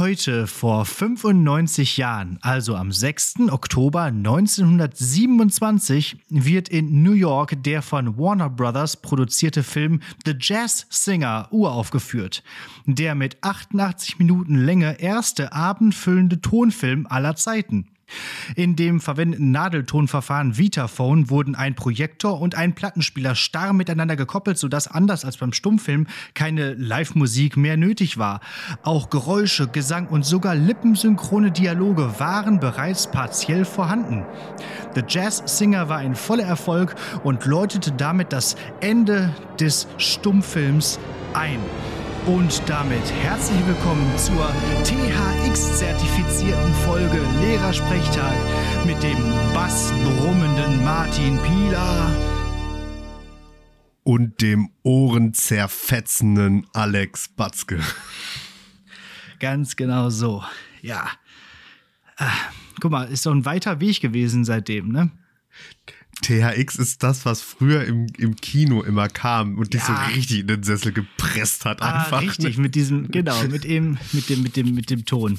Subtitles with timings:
[0.00, 3.50] Heute vor 95 Jahren, also am 6.
[3.50, 11.48] Oktober 1927, wird in New York der von Warner Brothers produzierte Film The Jazz Singer
[11.50, 12.42] uraufgeführt.
[12.86, 17.90] Der mit 88 Minuten Länge erste abendfüllende Tonfilm aller Zeiten.
[18.56, 24.88] In dem verwendeten Nadeltonverfahren Vitaphone wurden ein Projektor und ein Plattenspieler starr miteinander gekoppelt, sodass
[24.88, 28.40] anders als beim Stummfilm keine Live-Musik mehr nötig war.
[28.82, 34.24] Auch Geräusche, Gesang und sogar lippensynchrone Dialoge waren bereits partiell vorhanden.
[34.94, 40.98] The Jazz Singer war ein voller Erfolg und läutete damit das Ende des Stummfilms
[41.34, 41.60] ein.
[42.26, 44.52] Und damit herzlich willkommen zur
[44.84, 48.34] THX-zertifizierten Folge Lehrersprechtag
[48.84, 49.16] mit dem
[49.54, 52.14] bassbrummenden Martin Pieler
[54.04, 57.80] und dem ohrenzerfetzenden Alex Batzke.
[59.38, 60.44] Ganz genau so,
[60.82, 61.08] ja.
[62.18, 62.32] Ah,
[62.80, 65.10] guck mal, ist doch ein weiter Weg gewesen seitdem, ne?
[66.20, 69.86] THX ist das, was früher im, im Kino immer kam und dich ja.
[69.86, 72.22] so richtig in den Sessel gepresst hat ah, einfach.
[72.22, 75.38] Richtig, mit diesem, genau, mit dem, mit dem, mit dem, mit dem Ton.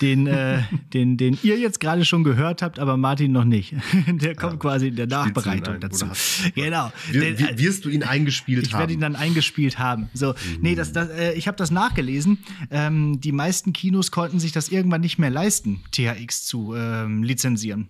[0.00, 3.74] Den, äh, den, den ihr jetzt gerade schon gehört habt, aber Martin noch nicht.
[4.06, 6.06] Der kommt ja, quasi in der Nachbereitung ein, dazu.
[6.54, 6.92] Genau.
[7.10, 8.78] Wir, Den, wirst du ihn eingespielt ich haben?
[8.78, 10.08] Ich werde ihn dann eingespielt haben.
[10.14, 10.58] So, mhm.
[10.60, 12.38] nee, das, das, äh, ich habe das nachgelesen.
[12.70, 17.88] Ähm, die meisten Kinos konnten sich das irgendwann nicht mehr leisten, THX zu ähm, lizenzieren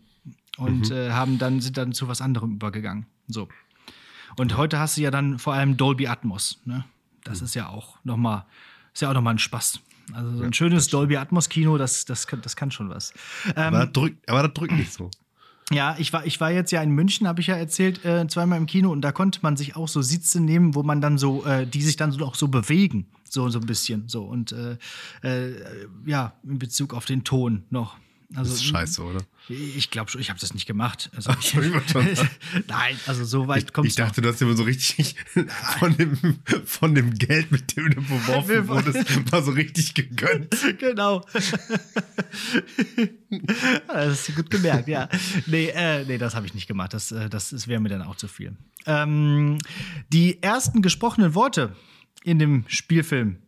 [0.57, 0.97] und mhm.
[0.97, 3.07] äh, haben dann, sind dann zu was anderem übergegangen.
[3.29, 3.49] So.
[4.37, 6.61] Und heute hast du ja dann vor allem Dolby Atmos.
[6.65, 6.85] Ne?
[7.23, 7.47] Das mhm.
[7.47, 8.45] ist ja auch nochmal,
[8.93, 9.81] ist ja auch nochmal ein Spaß.
[10.13, 13.13] Also so ein ja, schönes Dolby Atmos Kino, das, das, das kann schon was.
[13.57, 15.11] Ähm, aber, das drückt, aber das drückt nicht so.
[15.73, 18.59] Ja, ich war, ich war jetzt ja in München, habe ich ja erzählt, äh, zweimal
[18.59, 21.45] im Kino und da konnte man sich auch so Sitze nehmen, wo man dann so,
[21.47, 24.07] äh, die sich dann so auch so bewegen, so, so ein bisschen.
[24.07, 24.77] So und äh,
[25.23, 25.55] äh
[26.05, 27.97] ja, in Bezug auf den Ton noch.
[28.37, 29.21] Also, das ist scheiße, oder?
[29.49, 31.11] Ich glaube schon, ich habe das nicht gemacht.
[31.15, 31.55] Also ich,
[32.67, 35.17] nein, also so weit kommt Ich dachte, dass immer so richtig
[35.79, 40.57] von dem, von dem Geld, mit dem du beworfen wurdest, mal so richtig gegönnt.
[40.79, 41.25] Genau.
[43.87, 45.09] das ist gut gemerkt, ja.
[45.47, 46.95] Nee, äh, nee das habe ich nicht gemacht.
[46.95, 48.57] Das, äh, das, das wäre mir dann auch zu viel.
[48.87, 49.59] Ähm,
[50.13, 51.77] die ersten gesprochenen Worte
[52.23, 53.39] in dem Spielfilm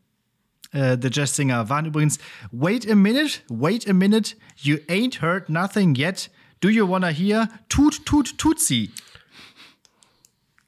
[0.77, 2.19] äh, The Jazz Singer waren übrigens
[2.53, 6.31] Wait a minute, wait a minute, you ain't heard nothing yet.
[6.61, 7.49] Do you wanna hear?
[7.69, 8.93] Tut, tut, tut sie.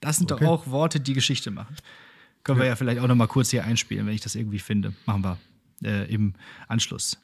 [0.00, 0.44] Das sind okay.
[0.44, 1.76] doch auch Worte, die Geschichte machen.
[2.42, 2.64] Können ja.
[2.64, 4.94] wir ja vielleicht auch noch mal kurz hier einspielen, wenn ich das irgendwie finde.
[5.06, 5.38] Machen wir
[5.82, 6.34] äh, im
[6.68, 7.18] Anschluss.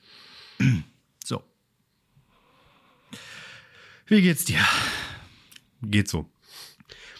[1.24, 1.42] so.
[4.06, 4.60] Wie geht's dir?
[5.82, 6.28] Geht so.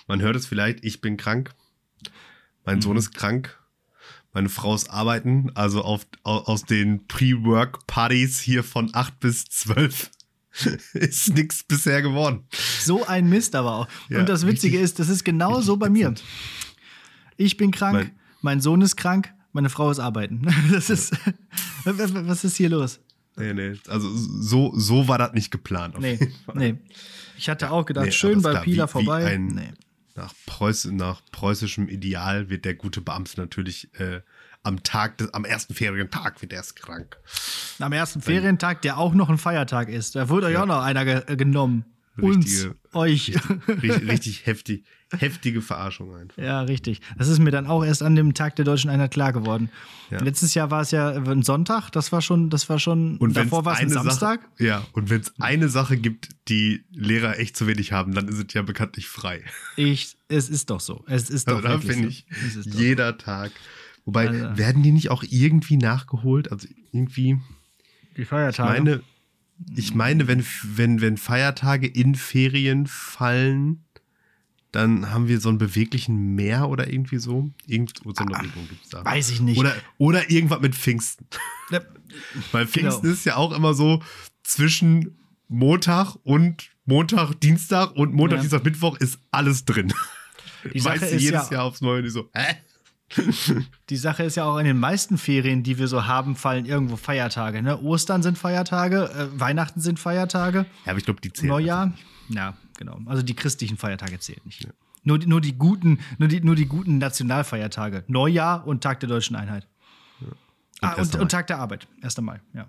[0.07, 1.55] Man hört es vielleicht, ich bin krank.
[2.67, 2.83] Mein mhm.
[2.83, 3.59] Sohn ist krank
[4.35, 10.11] meine Frau ist arbeiten, also auf, aus den Pre-Work-Partys hier von 8 bis 12
[10.95, 12.45] ist nichts bisher geworden.
[12.81, 13.89] So ein Mist aber auch.
[14.09, 16.15] Ja, Und das Witzige richtig, ist, das ist genau so bei mir.
[17.37, 18.11] Ich bin krank, mein,
[18.43, 20.47] mein, Sohn ist krank, meine Frau ist arbeiten.
[20.73, 21.13] Das ist,
[21.85, 23.01] was ist hier los?
[23.37, 25.99] Nee, nee, also so, so war das nicht geplant.
[25.99, 26.19] nee,
[26.55, 26.77] nee.
[27.37, 29.27] Ich hatte auch gedacht, nee, schön bei Pila vorbei.
[29.27, 29.73] Ein, nee.
[30.17, 34.21] Nach, Preuß, nach preußischem Ideal wird der gute Beamte natürlich äh,
[34.63, 37.19] am Tag, des, am ersten Ferientag wird er erst krank.
[37.81, 40.15] Am ersten Ferientag, der auch noch ein Feiertag ist.
[40.15, 40.63] Da wurde euch ja.
[40.63, 41.85] auch noch einer ge genommen.
[42.17, 43.33] Richtige, Uns, euch.
[43.69, 44.85] Richtig, richtig, heftig,
[45.19, 46.41] heftige Verarschung einfach.
[46.41, 47.01] Ja, richtig.
[47.19, 49.69] Das ist mir dann auch erst an dem Tag der Deutschen Einheit klar geworden.
[50.11, 50.23] Ja.
[50.23, 53.65] Letztes Jahr war es ja ein Sonntag, das war schon, das war schon, und davor
[53.65, 54.43] war es ein Samstag.
[54.43, 58.29] Sache, ja, und wenn es eine Sache gibt, die Lehrer echt zu wenig haben, dann
[58.29, 59.43] ist es ja bekanntlich frei.
[59.77, 61.05] Ich, es ist doch so.
[61.09, 62.71] Es ist doch also da finde ich so.
[62.71, 63.51] jeder Tag.
[64.05, 64.59] Wobei, also.
[64.59, 66.53] werden die nicht auch irgendwie nachgeholt?
[66.53, 67.39] Also irgendwie.
[68.17, 68.79] Die Feiertage.
[68.79, 69.03] Ich meine,
[69.75, 73.85] ich meine, wenn, wenn, wenn Feiertage in Ferien fallen,
[74.73, 77.51] dann haben wir so einen beweglichen Meer oder irgendwie so.
[77.67, 79.05] Irgend so eine ah, Regelung gibt es da.
[79.05, 79.59] Weiß ich nicht.
[79.59, 81.27] Oder, oder irgendwas mit Pfingsten.
[81.71, 81.81] Ja.
[82.53, 83.15] Weil Pfingsten genau.
[83.15, 84.03] ist ja auch immer so
[84.43, 85.17] zwischen
[85.49, 88.41] Montag und Montag, Dienstag und Montag, ja.
[88.43, 89.93] Dienstag, Mittwoch ist alles drin.
[90.73, 92.57] Die Sache weißt du jedes ja, Jahr aufs Neue die so, hä?
[93.91, 96.97] Die Sache ist ja auch in den meisten Ferien, die wir so haben, fallen irgendwo
[96.97, 97.63] Feiertage.
[97.63, 97.81] Ne?
[97.81, 100.67] Ostern sind Feiertage, äh, Weihnachten sind Feiertage.
[100.85, 101.49] Ja, aber ich glaube, die zählen.
[101.49, 101.93] Neujahr,
[102.29, 102.99] ja, genau.
[103.07, 104.65] Also die christlichen Feiertage zählen nicht.
[104.65, 104.71] Ja.
[105.05, 108.05] Nur, nur, die guten, nur, die, nur die guten Nationalfeiertage.
[108.07, 109.69] Neujahr und Tag der Deutschen Einheit.
[110.21, 110.27] Ja.
[110.27, 110.37] Und,
[110.81, 112.21] ah, und, und Tag der Arbeit, 1.
[112.23, 112.67] Mai, ja.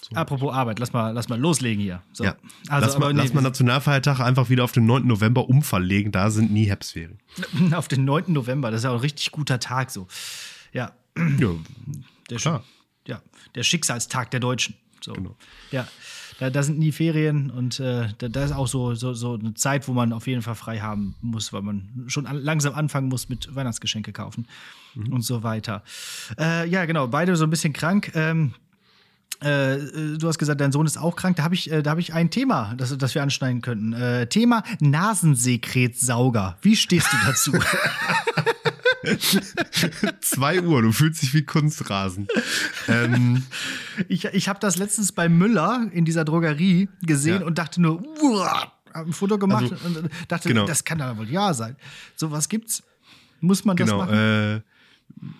[0.00, 0.14] So.
[0.14, 2.02] Apropos Arbeit, lass mal, lass mal loslegen hier.
[2.12, 2.24] So.
[2.24, 2.36] Ja.
[2.68, 5.06] Also, lass, mal, lass mal Nationalfeiertag einfach wieder auf den 9.
[5.06, 7.18] November umverlegen, da sind nie Herbstferien.
[7.72, 8.24] Auf den 9.
[8.32, 10.06] November, das ist ja auch ein richtig guter Tag so.
[10.72, 10.92] Ja.
[11.16, 11.48] ja.
[12.30, 12.62] Der, Klar.
[13.06, 13.20] ja,
[13.54, 14.76] der Schicksalstag der Deutschen.
[15.00, 15.12] So.
[15.14, 15.36] Genau.
[15.72, 15.88] Ja,
[16.38, 19.54] da, da sind nie Ferien und äh, da, da ist auch so, so, so eine
[19.54, 23.08] Zeit, wo man auf jeden Fall frei haben muss, weil man schon an, langsam anfangen
[23.08, 24.46] muss mit Weihnachtsgeschenke kaufen
[24.94, 25.12] Mhm.
[25.12, 25.82] und so weiter.
[26.38, 28.12] Äh, ja, genau, beide so ein bisschen krank.
[28.14, 28.54] Ähm,
[29.40, 29.78] äh,
[30.18, 31.36] du hast gesagt, dein Sohn ist auch krank.
[31.36, 33.92] Da habe ich, äh, da hab ich ein Thema, das, das wir anschneiden könnten.
[33.92, 36.56] Äh, Thema Nasensekretsauger.
[36.62, 37.52] Wie stehst du dazu?
[40.20, 42.26] 2 Uhr, du fühlst dich wie Kunstrasen.
[42.88, 43.44] ähm,
[44.08, 47.46] ich ich habe das letztens bei Müller in dieser Drogerie gesehen Ja.
[47.46, 50.66] und dachte nur, uah, hab ein Foto gemacht Also, und dachte, genau.
[50.66, 51.76] das kann da wohl ja sein.
[52.16, 52.82] So was gibt's?
[53.40, 54.14] Muss man das genau, machen?
[54.14, 54.60] äh,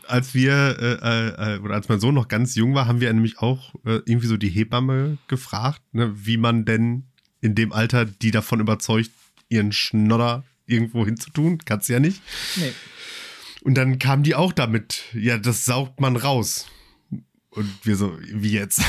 [0.06, 3.38] als wir, äh, äh, oder als mein Sohn noch ganz jung war, haben wir nämlich
[3.38, 7.04] auch äh, irgendwie so die Hebamme gefragt, ne, wie man denn
[7.40, 9.10] in dem Alter die davon überzeugt,
[9.48, 11.58] ihren Schnodder irgendwo hinzutun.
[11.64, 12.20] Kannst ja nicht.
[12.56, 12.72] nee.
[13.62, 16.66] Und dann kam die auch damit, ja, das saugt man raus.
[17.50, 18.82] Und wir so, wie jetzt?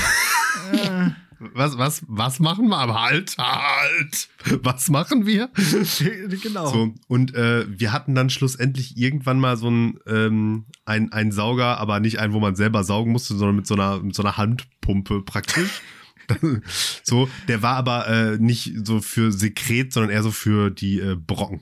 [1.40, 2.78] Was, was, was machen wir?
[2.78, 4.30] Aber halt, halt!
[4.64, 5.50] Was machen wir?
[6.44, 6.72] genau.
[6.72, 11.78] So, und äh, wir hatten dann schlussendlich irgendwann mal so einen ähm, ein, ein Sauger,
[11.78, 14.38] aber nicht einen, wo man selber saugen musste, sondern mit so einer, mit so einer
[14.38, 15.82] Handpumpe praktisch.
[17.04, 21.16] so, der war aber äh, nicht so für Sekret, sondern eher so für die äh,
[21.16, 21.62] Brocken.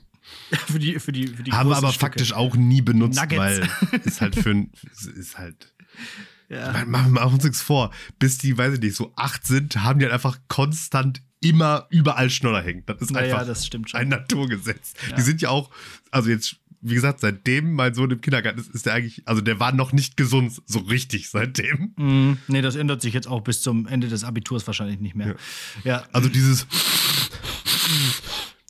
[0.66, 2.00] für die, für die, für die Haben wir aber Stücke.
[2.00, 3.38] faktisch auch nie benutzt, Nuggets.
[3.38, 4.72] weil ist halt für ein,
[5.16, 5.72] ist halt.
[6.48, 6.84] Ja.
[6.86, 7.90] Machen wir uns nichts vor.
[8.18, 12.30] Bis die, weiß ich nicht, so acht sind, haben die halt einfach konstant immer überall
[12.30, 12.82] Schnodder hängen.
[12.86, 14.94] Das ist Naja, einfach das ein Naturgesetz.
[15.16, 15.70] Die sind ja auch,
[16.10, 19.60] also jetzt, wie gesagt, seitdem mein Sohn im Kindergarten ist, ist der eigentlich, also der
[19.60, 21.92] war noch nicht gesund, so richtig seitdem.
[21.96, 25.36] Mm, nee, das ändert sich jetzt auch bis zum Ende des Abiturs wahrscheinlich nicht mehr.
[25.84, 26.66] Ja, Also dieses,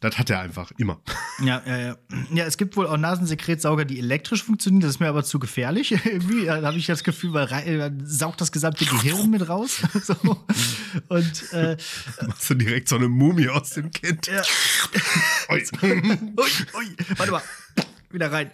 [0.00, 1.00] das hat er einfach immer.
[1.43, 1.97] ja, ja, ja.
[2.33, 4.81] Ja, es gibt wohl auch Nasensekretsauger, die elektrisch funktionieren.
[4.81, 5.91] Das ist mir aber zu gefährlich.
[6.06, 9.81] Irgendwie da habe ich das Gefühl, weil rei- äh, saugt das gesamte Gehirn mit raus.
[10.03, 10.15] so.
[11.09, 11.77] Und äh,
[12.27, 14.27] Machst du direkt so eine Mumie aus dem Kind.
[14.29, 14.43] ja.
[15.50, 15.65] Ui.
[15.83, 15.91] Ui,
[16.37, 17.43] ui, warte mal.
[18.11, 18.50] Wieder rein.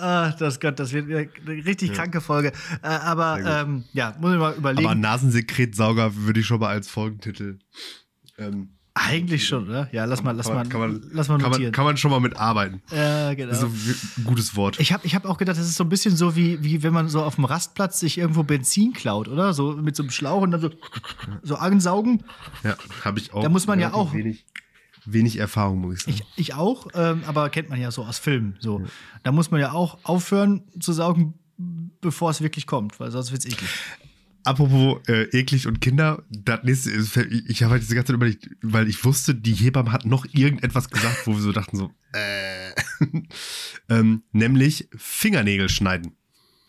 [0.00, 1.28] ah, das Gott, das wird eine
[1.64, 2.52] richtig kranke Folge.
[2.82, 4.86] Äh, aber ähm, ja, muss ich mal überlegen.
[4.86, 7.58] Aber Nasensekretsauger würde ich schon mal als Folgentitel.
[8.38, 9.90] Ähm, Eigentlich schon, oder?
[9.92, 11.64] Ja, lass mal, lass kann, mal, man, kann, man, lass mal kann, notieren.
[11.66, 12.80] man, kann man schon mal mitarbeiten.
[12.90, 13.50] Ja, genau.
[13.50, 14.80] Das ist ein gutes Wort.
[14.80, 16.94] Ich habe ich hab auch gedacht, das ist so ein bisschen so, wie, wie wenn
[16.94, 19.52] man so auf dem Rastplatz sich irgendwo Benzin klaut, oder?
[19.52, 20.70] So mit so einem Schlauch und dann so,
[21.42, 22.24] so ansaugen.
[22.64, 22.74] Ja,
[23.04, 23.42] habe ich auch.
[23.42, 24.46] Da muss man ja auch- Wenig,
[25.04, 26.16] wenig Erfahrung, muss ich sagen.
[26.36, 28.56] Ich, ich auch, ähm, aber kennt man ja so aus Filmen.
[28.60, 28.82] So.
[29.24, 31.34] Da muss man ja auch aufhören zu saugen,
[32.00, 33.68] bevor es wirklich kommt, weil sonst wird es eklig.
[34.46, 38.48] Apropos äh, eklig und Kinder, das nächste ist, ich, habe halt diese ganze Zeit überlegt,
[38.62, 42.70] weil ich wusste, die Hebamme hat noch irgendetwas gesagt, wo wir so dachten so, äh,
[43.88, 46.12] ähm, nämlich Fingernägel schneiden.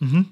[0.00, 0.26] Mhm.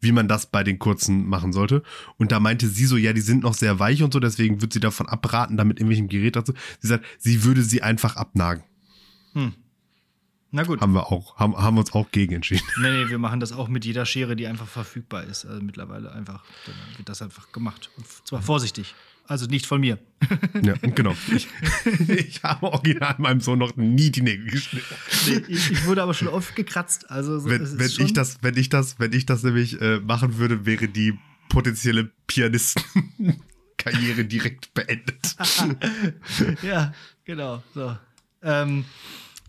[0.00, 1.82] Wie man das bei den kurzen machen sollte.
[2.18, 4.74] Und da meinte sie so, ja, die sind noch sehr weich und so, deswegen wird
[4.74, 6.52] sie davon abraten, damit irgendwelchen Gerät dazu.
[6.80, 8.62] Sie sagt, sie würde sie einfach abnagen.
[10.54, 10.80] Na gut.
[10.80, 12.62] Haben wir auch, haben, haben wir uns auch gegen entschieden.
[12.80, 15.44] Nee, nee, wir machen das auch mit jeder Schere, die einfach verfügbar ist.
[15.44, 17.90] Also mittlerweile einfach, dann wird das einfach gemacht.
[17.96, 18.94] Und zwar vorsichtig.
[19.26, 19.98] Also nicht von mir.
[20.62, 21.16] Ja, genau.
[21.34, 21.48] Ich,
[22.08, 24.94] ich habe original meinem Sohn noch nie die Nägel geschnitten.
[25.26, 27.10] Nee, ich, ich wurde aber schon oft gekratzt.
[27.10, 30.38] Also so, wenn, wenn ich das, wenn ich das, wenn ich das nämlich äh, machen
[30.38, 31.18] würde, wäre die
[31.48, 35.34] potenzielle Pianistenkarriere direkt beendet.
[36.62, 36.94] Ja,
[37.24, 37.60] genau.
[37.74, 37.96] So.
[38.42, 38.84] Ähm,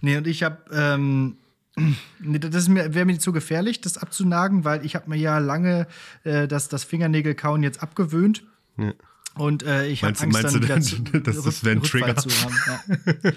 [0.06, 1.38] nee, und ich habe, ähm,
[2.20, 5.88] nee, das wäre mir zu gefährlich, das abzunagen, weil ich habe mir ja lange
[6.24, 8.44] äh, das, das Fingernägelkauen jetzt abgewöhnt.
[8.78, 8.94] Ja.
[9.36, 11.82] Und äh, ich habe Angst, meinst dann du wieder denn, zu, dass das Rück- ein
[11.84, 12.16] Trigger?
[12.16, 12.56] zu haben.
[12.68, 13.32] Ja.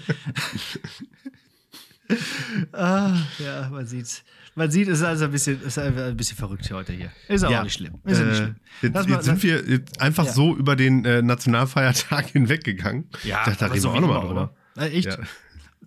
[2.71, 4.23] ah, ja, man sieht's.
[4.55, 7.11] Man sieht, es ist also ein bisschen, es ist ein bisschen verrückt heute hier.
[7.27, 7.95] Ist auch nicht schlimm.
[8.05, 8.55] Ist ja nicht äh, schlimm.
[8.81, 10.31] Jetzt, mal- jetzt sind wir jetzt einfach Ja.
[10.33, 13.09] so über den äh, Nationalfeiertag hinweggegangen.
[13.23, 14.55] Ja, da aber reden so wir auch nochmal drüber.
[14.77, 15.07] Äh, echt?
[15.09, 15.17] Ja.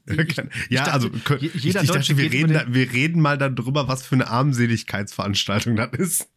[0.06, 0.37] Ich-
[0.68, 3.38] ja, dachte, also jeder ich, ich dachte, Deutsche wir reden, den- da, wir reden mal
[3.38, 6.28] darüber, was für eine Armseligkeitsveranstaltung das ist.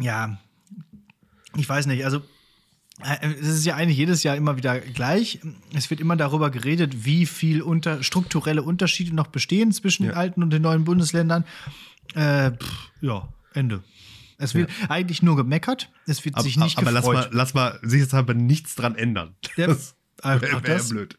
[0.00, 0.38] Ja,
[1.56, 2.04] ich weiß nicht.
[2.04, 2.22] Also,
[3.04, 5.40] äh, es ist ja eigentlich jedes Jahr immer wieder gleich.
[5.74, 10.18] Es wird immer darüber geredet, wie viel unter, strukturelle Unterschiede noch bestehen zwischen den Ja.
[10.18, 11.44] alten und den neuen Bundesländern.
[12.14, 13.82] Äh, pff, ja, Ende.
[14.40, 15.90] Es wird eigentlich nur gemeckert.
[16.06, 17.30] Es wird Aber, sich nicht aber lass gefreut.
[17.32, 19.34] mal, lass mal sicherheitshalber nichts dran ändern.
[19.56, 20.88] Ja, Das ach, wäre ach, wär das?
[20.88, 21.18] blöd.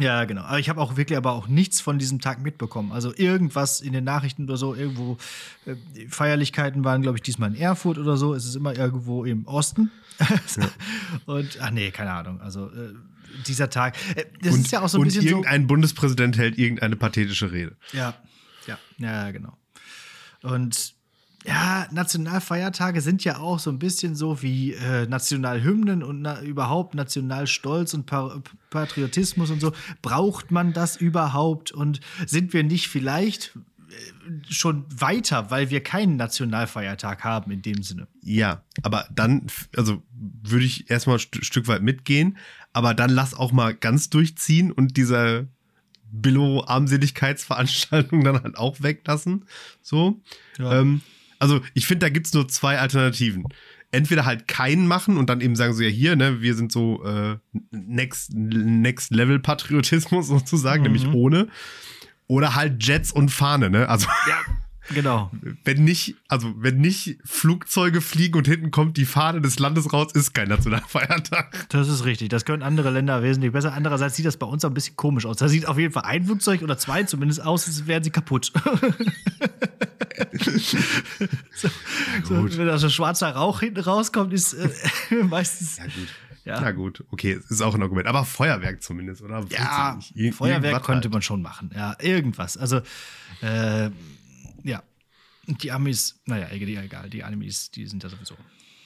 [0.00, 0.42] Ja, genau.
[0.42, 2.92] Aber ich habe auch wirklich aber auch nichts von diesem Tag mitbekommen.
[2.92, 5.18] Also irgendwas in den Nachrichten oder so, irgendwo
[5.66, 5.74] äh,
[6.08, 8.34] Feierlichkeiten waren, glaube ich, diesmal in Erfurt oder so.
[8.34, 9.90] Es ist immer irgendwo im Osten.
[11.26, 12.40] Und ach nee, keine Ahnung.
[12.40, 12.94] Also äh,
[13.46, 13.96] dieser Tag.
[14.16, 15.28] Äh, das und, ist ja auch so ein und bisschen so.
[15.28, 17.76] irgendein Bundespräsident hält irgendeine pathetische Rede.
[17.92, 18.14] Ja.
[18.66, 19.56] Ja, ja, genau.
[20.42, 20.94] Und
[21.46, 26.94] ja, Nationalfeiertage sind ja auch so ein bisschen so wie äh, Nationalhymnen und na überhaupt
[26.94, 29.72] Nationalstolz und pa Patriotismus und so.
[30.02, 31.70] Braucht man das überhaupt?
[31.70, 33.56] Und sind wir nicht vielleicht
[33.88, 38.08] äh, schon weiter, weil wir keinen Nationalfeiertag haben in dem Sinne?
[38.22, 40.02] Ja, aber dann, also
[40.42, 42.36] würde ich erstmal ein St Stück weit mitgehen,
[42.72, 45.46] aber dann lass auch mal ganz durchziehen und dieser
[46.10, 49.44] Billo-Armseligkeitsveranstaltung dann halt auch weglassen.
[49.82, 50.20] So.
[50.58, 50.80] Ja.
[50.80, 51.00] Ähm,
[51.38, 53.44] also ich finde, da gibt es nur zwei Alternativen.
[53.90, 57.02] Entweder halt keinen machen und dann eben sagen so, ja hier, ne, wir sind so
[57.04, 57.36] äh,
[57.70, 60.92] Next, Next Level Patriotismus sozusagen, mhm.
[60.92, 61.48] nämlich ohne.
[62.26, 63.88] Oder halt Jets und Fahne, ne?
[63.88, 64.06] Also.
[64.28, 64.57] Ja.
[64.94, 65.30] Genau.
[65.64, 70.12] Wenn nicht, also wenn nicht Flugzeuge fliegen und hinten kommt die Fahne des Landes raus,
[70.12, 71.66] ist kein Nationalfeiertag.
[71.68, 72.30] Das ist richtig.
[72.30, 73.72] Das können andere Länder wesentlich besser.
[73.74, 75.36] Andererseits sieht das bei uns auch ein bisschen komisch aus.
[75.36, 78.52] Da sieht auf jeden Fall ein Flugzeug oder zwei zumindest aus, als wären sie kaputt.
[81.54, 81.68] so,
[82.24, 84.68] so, wenn da so schwarzer Rauch hinten rauskommt, ist äh,
[85.24, 85.76] meistens.
[85.78, 86.08] Ja, gut.
[86.44, 86.60] Ja.
[86.62, 88.06] Na gut, okay, ist auch ein Argument.
[88.06, 89.44] Aber Feuerwerk zumindest, oder?
[89.50, 89.98] Ja,
[90.32, 91.12] Feuerwerk könnte halt.
[91.12, 91.70] man schon machen.
[91.74, 92.56] Ja, irgendwas.
[92.56, 92.80] Also,
[93.42, 93.90] äh.
[95.48, 98.36] Die Amis, naja, egal, die Amis, die sind ja sowieso.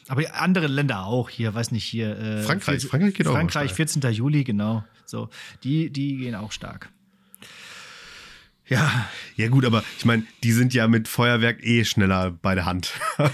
[0.08, 2.16] Aber andere Länder auch hier, weiß nicht, hier.
[2.18, 3.74] Äh, Frankreich, Frankreich geht Frankreich, auch.
[3.74, 4.12] Frankreich, 14.
[4.12, 4.84] Juli, genau.
[5.04, 5.28] So,
[5.62, 6.90] die, die gehen auch stark.
[8.66, 9.08] Ja.
[9.36, 12.92] Ja, gut, aber ich meine, die sind ja mit Feuerwerk eh schneller bei der Hand.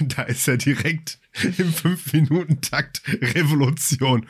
[0.00, 4.26] Da ist ja direkt im 5-Minuten-Takt Revolution.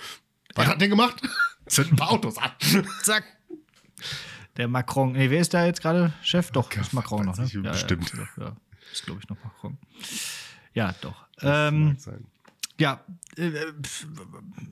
[0.54, 0.72] Was ja.
[0.72, 1.22] hat der gemacht?
[1.66, 2.50] Zünden ein paar Autos an.
[3.02, 3.24] Zack.
[4.58, 5.12] Der Macron.
[5.12, 6.50] Nee, wer ist da jetzt gerade Chef?
[6.50, 7.48] Doch, das ist Macron noch, ne?
[7.62, 8.12] Ja, Stimmt.
[8.12, 8.56] Ja, ja,
[8.92, 9.78] ist, glaube ich, noch Macron.
[10.74, 11.26] Ja, doch.
[11.40, 11.96] Ähm,
[12.78, 13.00] ja,
[13.36, 13.50] äh,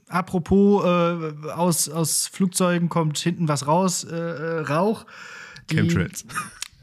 [0.09, 5.07] apropos äh, aus, aus Flugzeugen kommt hinten was raus, äh, äh Rauch.
[5.71, 6.27] Die, Chemtrails.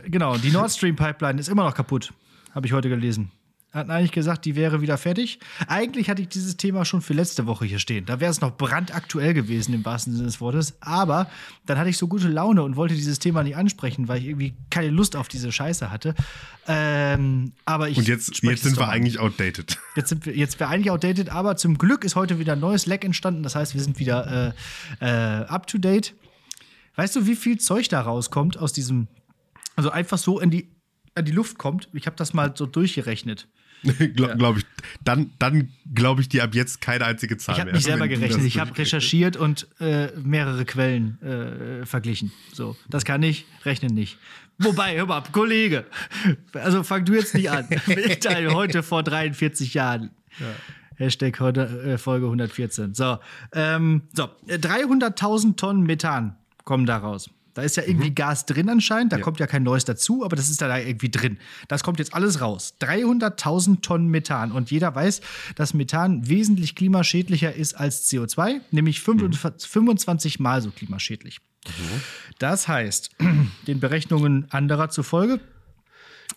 [0.06, 2.14] Genau, die Nord Stream Pipeline ist immer noch kaputt,
[2.54, 3.32] habe ich heute gelesen
[3.74, 5.40] hatten eigentlich gesagt, die wäre wieder fertig.
[5.68, 8.06] Eigentlich hatte ich dieses Thema schon für letzte Woche hier stehen.
[8.06, 10.78] Da wäre es noch brandaktuell gewesen, im wahrsten Sinne des Wortes.
[10.80, 11.28] Aber
[11.66, 14.54] dann hatte ich so gute Laune und wollte dieses Thema nicht ansprechen, weil ich irgendwie
[14.70, 16.14] keine Lust auf diese Scheiße hatte.
[16.68, 19.80] Ähm, aber ich und jetzt, jetzt sind wir eigentlich outdated.
[19.96, 22.88] Jetzt sind wir, jetzt wir eigentlich outdated, aber zum Glück ist heute wieder ein neues
[22.88, 23.44] Leck entstanden.
[23.44, 24.54] Das heißt, wir sind wieder
[25.00, 26.16] äh, äh, up to date.
[26.96, 29.08] Weißt du, wie viel Zeug da rauskommt aus diesem,
[29.76, 30.72] also einfach so in die,
[31.16, 31.90] in die Luft kommt?
[31.94, 33.48] Ich habe das mal so durchgerechnet.
[34.16, 34.66] Glaube glaub ich.
[35.04, 37.66] Dann, dann glaube ich dir ab jetzt keine einzige Zahl ich mehr.
[37.66, 38.46] Ich habe mich selber gerechnet.
[38.46, 42.32] Ich habe recherchiert und äh, mehrere Quellen äh, verglichen.
[42.54, 44.18] So, das kann ich, rechnen nicht.
[44.60, 45.86] Wobei, hör mal, Kollege,
[46.54, 47.68] also fang du jetzt nicht an.
[47.88, 50.12] Mitteil heute vor 43 Jahren.
[50.40, 50.46] Ja.
[50.96, 52.94] Hashtag äh, Folge 114.
[52.94, 53.18] So,
[53.54, 57.30] ähm, so 300.000 Tonnen Methan kommen da raus.
[57.54, 58.16] Da ist ja irgendwie mhm.
[58.16, 59.24] Gas drin anscheinend, da ja.
[59.24, 61.38] kommt ja kein neues dazu, aber das ist da irgendwie drin.
[61.68, 62.74] Das kommt jetzt alles raus.
[62.82, 64.52] 300.000 Tonnen Methan.
[64.52, 65.22] Und jeder weiß,
[65.56, 69.34] dass Methan wesentlich klimaschädlicher ist als CO2, nämlich mhm.
[69.34, 71.40] 25 Mal so klimaschädlich.
[71.68, 72.02] Mhm.
[72.40, 73.12] Das heißt,
[73.68, 75.40] den Berechnungen anderer zufolge.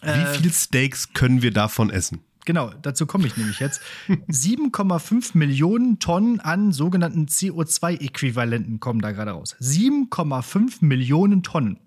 [0.03, 2.21] Wie äh, viel Steaks können wir davon essen?
[2.47, 3.83] Genau, dazu komme ich nämlich jetzt.
[4.09, 9.57] 7,5 Millionen Tonnen an sogenannten CO2-Äquivalenten kommen da gerade raus.
[9.61, 11.81] 7,5 Millionen Tonnen.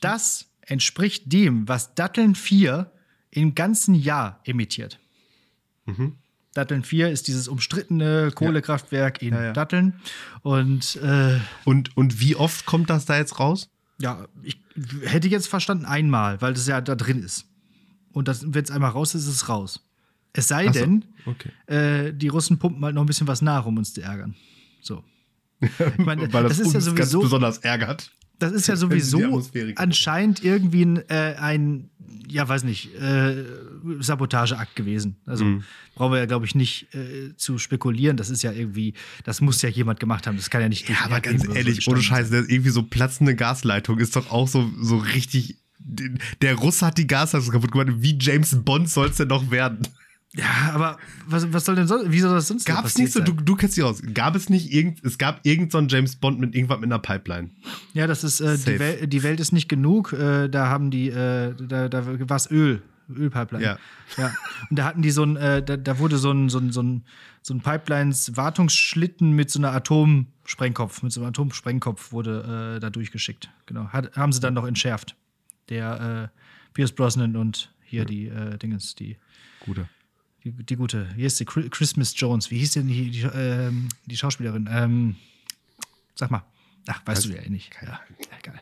[0.00, 2.90] Das entspricht dem, was Datteln 4
[3.30, 4.98] im ganzen Jahr emittiert.
[5.84, 6.16] Mhm.
[6.54, 9.28] Datteln 4 ist dieses umstrittene Kohlekraftwerk ja.
[9.28, 9.52] in ja, ja.
[9.52, 10.00] Datteln.
[10.40, 13.68] Und, äh, und, und wie oft kommt das da jetzt raus?
[13.98, 14.58] Ja, ich
[15.04, 17.51] hätte jetzt verstanden einmal, weil das ja da drin ist.
[18.12, 19.80] Und wenn es einmal raus ist, ist es raus.
[20.32, 21.50] Es sei so, denn, okay.
[21.66, 24.34] äh, die Russen pumpen halt noch ein bisschen was nach, um uns zu ärgern.
[24.80, 25.04] So.
[25.98, 28.10] Meine, Weil das, das ist ja sowieso ganz besonders ärgert.
[28.38, 29.42] Das ist ja sowieso
[29.76, 31.90] anscheinend irgendwie ein, äh, ein,
[32.28, 33.44] ja, weiß nicht, äh,
[34.00, 35.16] Sabotageakt gewesen.
[35.26, 35.64] Also mhm.
[35.94, 38.16] brauchen wir ja, glaube ich, nicht äh, zu spekulieren.
[38.16, 40.36] Das ist ja irgendwie, das muss ja jemand gemacht haben.
[40.36, 40.88] Das kann ja nicht.
[40.88, 44.96] Ja, aber ganz ehrlich, ohne Scheiße, irgendwie so platzende Gasleitung ist doch auch so, so
[44.96, 47.88] richtig der Russe hat die Gasleitung kaputt gemacht.
[47.96, 49.86] Wie James Bond soll es denn noch werden?
[50.34, 50.96] Ja, aber
[51.26, 53.54] was, was soll denn sonst, wie soll das sonst Gab es nicht so, du, du
[53.54, 56.78] kennst dich aus, gab es nicht irgend, es gab irgendeinen so James Bond mit irgendwas
[56.78, 57.50] mit einer Pipeline.
[57.92, 61.10] Ja, das ist, äh, die, Wel die, Welt ist nicht genug, äh, da haben die,
[61.10, 62.80] äh, da, da war es Öl,
[63.14, 63.62] Ölpipeline.
[63.62, 63.78] Ja.
[64.16, 64.32] ja.
[64.70, 66.82] Und da hatten die so ein, äh, da, da, wurde so ein, so ein, so
[66.82, 67.04] ein,
[67.42, 73.50] so ein Pipelines-Wartungsschlitten mit so einer Atomsprengkopf, mit so einem Atomsprengkopf wurde äh, da durchgeschickt.
[73.66, 73.88] Genau.
[73.88, 75.14] Hat, haben sie dann noch entschärft
[75.68, 76.38] der äh,
[76.74, 78.04] Pierce Brosnan und hier ja.
[78.06, 79.16] die äh, Dingens, die.
[79.60, 79.88] Gute.
[80.44, 81.08] Die, die gute.
[81.14, 82.50] Hier ist die Christmas Jones.
[82.50, 83.70] Wie hieß denn die, die, äh,
[84.06, 84.68] die Schauspielerin?
[84.70, 85.16] Ähm,
[86.14, 86.44] sag mal.
[86.88, 87.70] Ach, weißt du ja eh nicht.
[87.80, 88.00] Ja,
[88.40, 88.60] egal.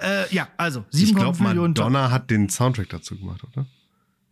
[0.00, 1.92] Äh, ja, also Ich glaube, 7,5 Millionen Tonnen.
[1.92, 3.66] Madonna hat den Soundtrack dazu gemacht, oder?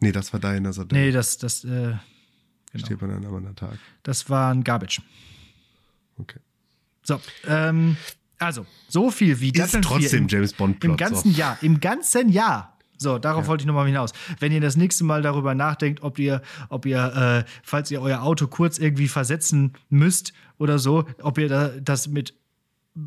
[0.00, 0.98] Nee, das war Diana Sadell.
[0.98, 1.98] Nee, das, das, äh, genau.
[2.86, 3.78] Steht bei einem anderen Tag.
[4.02, 5.00] das war ein Garbage.
[6.18, 6.40] Okay.
[7.02, 7.96] So, ähm,
[8.40, 10.90] also, so viel wie Ist Datteln 4 trotzdem im, James Bond Plot.
[10.90, 12.76] im ganzen Jahr, im ganzen Jahr.
[12.96, 14.12] So, darauf wollte ich nochmal hinaus.
[14.40, 18.22] Wenn ihr das nächste Mal darüber nachdenkt, ob ihr, ob ihr, äh, falls ihr euer
[18.22, 22.34] Auto kurz irgendwie versetzen müsst oder so, ob ihr da, das mit,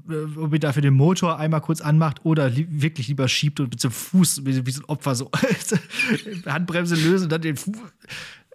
[0.10, 3.70] äh, ob ihr dafür den Motor einmal kurz anmacht oder li wirklich lieber schiebt und
[3.70, 5.30] mit so einem Fuß, wie, wie so ein Opfer so
[6.48, 7.78] Handbremse lösen und dann den Fuß.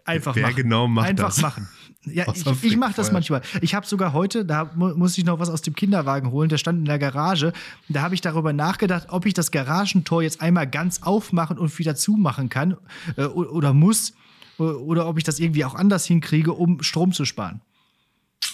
[0.09, 0.57] Einfach Wer machen.
[0.57, 1.41] genau macht Einfach das?
[1.41, 1.69] machen.
[2.05, 3.43] Ja, ich, ich mache das manchmal.
[3.61, 6.57] Ich habe sogar heute, da mu muss ich noch was aus dem Kinderwagen holen, der
[6.57, 7.53] stand in der Garage.
[7.89, 11.95] Da habe ich darüber nachgedacht, ob ich das Garagentor jetzt einmal ganz aufmachen und wieder
[11.97, 12.77] zumachen kann
[13.17, 14.15] äh, oder muss.
[14.59, 17.61] Oder ob ich das irgendwie auch anders hinkriege, um Strom zu sparen.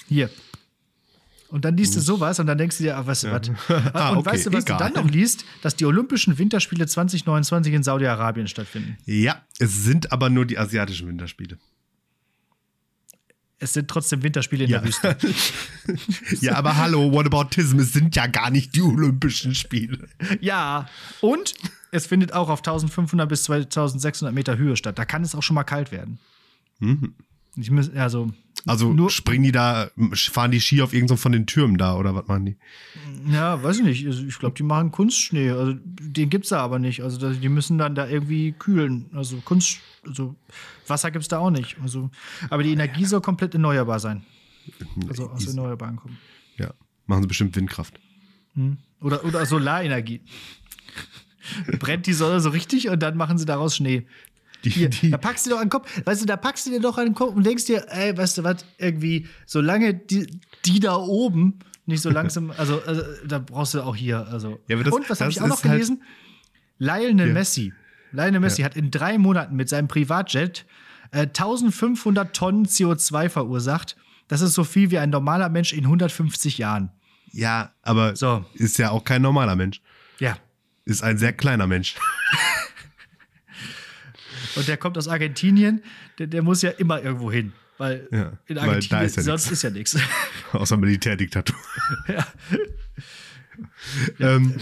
[0.07, 0.29] Hier.
[1.49, 3.51] Und dann liest du sowas und dann denkst du dir, ach, weißt du was?
[3.95, 4.79] Ah, und okay, weißt du, was egal.
[4.79, 5.45] du dann noch liest?
[5.63, 8.97] Dass die Olympischen Winterspiele 2029 in Saudi-Arabien stattfinden.
[9.05, 11.59] Ja, es sind aber nur die asiatischen Winterspiele.
[13.61, 14.79] Es sind trotzdem Winterspiele in Ja.
[14.81, 15.17] der Wüste.
[16.45, 20.09] ja, aber hallo, Whataboutism, es sind ja gar nicht die Olympischen Spiele.
[20.41, 20.89] Ja,
[21.21, 21.55] und
[21.93, 24.99] es findet auch auf 1500 bis 2600 Meter Höhe statt.
[24.99, 26.19] Da kann es auch schon mal kalt werden.
[27.57, 28.33] Ich muss, also,
[28.67, 32.15] Also Nur- springen die da, fahren die Ski auf irgendeinem von den Türmen da oder
[32.15, 32.57] was machen die?
[33.31, 34.07] ja, weiß ich nicht.
[34.07, 35.51] Also, ich glaube, die machen Kunstschnee.
[35.51, 37.03] Also, den gibt's da aber nicht.
[37.03, 39.07] Also, die müssen dann da irgendwie kühlen.
[39.15, 40.35] Also, Kunst, also
[40.87, 41.77] Wasser gibt's da auch nicht.
[41.83, 42.11] Also,
[42.51, 44.25] aber die Energie soll komplett erneuerbar sein.
[45.09, 45.47] Also aus.
[45.47, 46.17] Erneuerbaren kommen.
[46.57, 46.73] Ja,
[47.07, 48.01] machen sie bestimmt Windkraft.
[49.01, 50.23] Oder, oder Solarenergie.
[51.79, 54.07] Brennt die Sonne so richtig und dann machen sie daraus Schnee.
[54.65, 56.67] Die, Hier, die, da packst du dir doch an den Kopf, weißt du, da packst
[56.67, 59.93] du dir doch an den Kopf und denkst dir, ey, weißt du was, irgendwie, solange
[59.95, 64.59] die, die da oben nicht so langsam, also, also da brauchst du auch hier, also.
[64.69, 66.03] Ja, das- und was habe ich auch noch halt- gelesen?
[66.79, 67.35] Lionel Ja.
[67.35, 67.73] Messi.
[68.13, 70.65] Lionel Messi hat in drei Monaten mit seinem Privatjet
[71.11, 73.97] äh, 1500 Tonnen CO2 verursacht.
[74.29, 76.91] Das ist so viel wie ein normaler Mensch in 150 Jahren.
[77.33, 78.45] ja, aber So.
[78.55, 79.83] ist ja auch kein normaler Mensch.
[80.21, 80.39] Ja.
[80.87, 81.97] Ist ein sehr kleiner Mensch.
[84.57, 85.83] Und der kommt aus Argentinien,
[86.19, 87.53] der, der muss ja immer irgendwo hin.
[87.79, 89.53] Weil Ja, in weil Argentinien ist ja sonst nix.
[89.53, 89.99] ist ja nichts.
[90.53, 91.57] Außer Militärdiktatur.
[94.21, 94.55] ähm,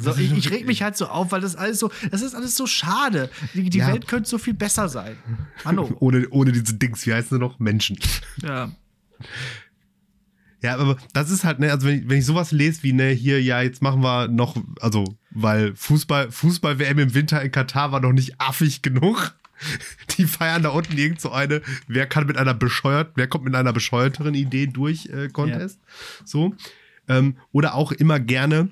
[0.00, 2.56] So, ich, ich reg mich halt so auf, weil das alles so, das ist alles
[2.56, 3.30] so schade.
[3.54, 3.88] Die, die Ja.
[3.88, 5.16] Welt könnte so viel besser sein.
[5.64, 5.94] Hallo.
[6.00, 7.58] ohne, ohne diese Dings, wie heißen sie noch?
[7.58, 7.98] Menschen.
[8.42, 8.72] Ja.
[10.66, 13.10] Ja, aber das ist halt, ne, also wenn ich, wenn ich sowas lese wie, ne,
[13.10, 18.00] hier, ja, jetzt machen wir noch, also, weil Fußball, Fußball-WM im Winter in Katar war
[18.00, 19.36] noch nicht affig genug.
[20.18, 23.54] Die feiern da unten irgend so eine, wer kann mit einer bescheuert, wer kommt mit
[23.54, 25.78] einer bescheuerteren Idee durch äh, Contest.
[26.24, 26.56] So.
[27.06, 28.70] Ähm, oder auch immer gerne,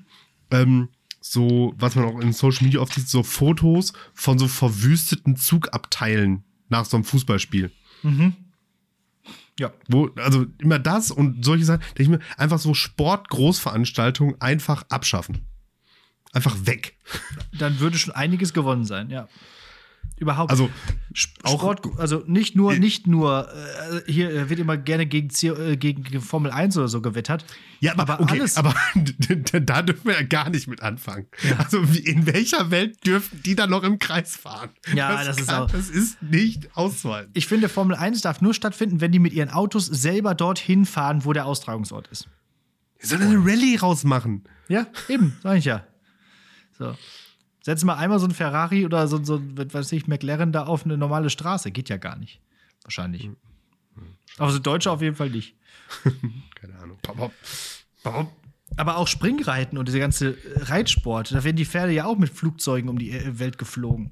[0.51, 0.89] ähm,
[1.21, 6.43] so, was man auch in Social Media oft sieht, so Fotos von so verwüsteten Zugabteilen
[6.67, 7.71] nach so einem Fußballspiel.
[9.59, 9.71] Ja.
[9.87, 15.45] Wo, also immer das und solche Sachen, denke ich mir, einfach so Sport-Großveranstaltungen einfach abschaffen.
[16.33, 16.97] Einfach weg.
[17.57, 19.29] Dann würde schon einiges gewonnen sein, ja.
[20.17, 20.49] Überhaupt.
[20.49, 20.69] Also
[21.13, 26.21] Sport, also nicht nur, nicht nur, äh, hier äh, wird immer gerne gegen, äh, gegen
[26.21, 27.45] Formel 1 oder so gewettert.
[27.81, 28.55] Ja, aber, aber okay, alles.
[28.57, 28.73] aber
[29.61, 31.27] da dürfen wir ja gar nicht mit anfangen.
[31.57, 34.69] Also wie, in welcher Welt dürfen die dann noch im Kreis fahren?
[34.93, 37.31] Ja, das ist auch- Das ist nicht auszuhalten.
[37.33, 41.25] Ich finde, Formel 1 darf nur stattfinden, wenn die mit ihren Autos selber dorthin fahren,
[41.25, 42.27] wo der Austragungsort ist.
[43.01, 44.43] Die sollen eine Rallye rausmachen.
[44.69, 45.85] Ja, eben, sag ich ja.
[46.77, 46.95] So.
[47.65, 50.99] Setz mal einmal so ein Ferrari oder so, so weiß ich, McLaren da auf eine
[50.99, 51.71] normale Straße.
[51.71, 52.39] Geht ja gar nicht.
[52.83, 53.27] Wahrscheinlich.
[54.37, 55.55] Aber so Deutsche auf jeden Fall nicht.
[56.61, 56.99] Keine Ahnung.
[58.77, 62.87] Aber auch Springreiten und dieser ganze Reitsport, da werden die Pferde ja auch mit Flugzeugen
[62.87, 64.11] um die äh, Welt geflogen.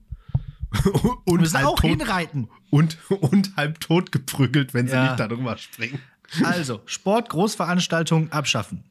[1.25, 2.49] Und, Müssen halb auch tot, hinreiten.
[2.71, 5.03] und, und halb tot geprügelt, wenn sie Ja.
[5.09, 5.99] nicht darüber springen.
[6.43, 8.83] Also, Sport, Großveranstaltungen abschaffen.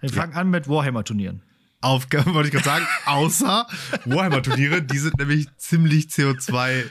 [0.00, 1.42] Wir fangen an mit Warhammer-Turnieren.
[1.80, 3.66] Aufgabe, wollte ich gerade sagen, außer
[4.04, 6.84] Warhammer-Turniere, die sind nämlich ziemlich CO2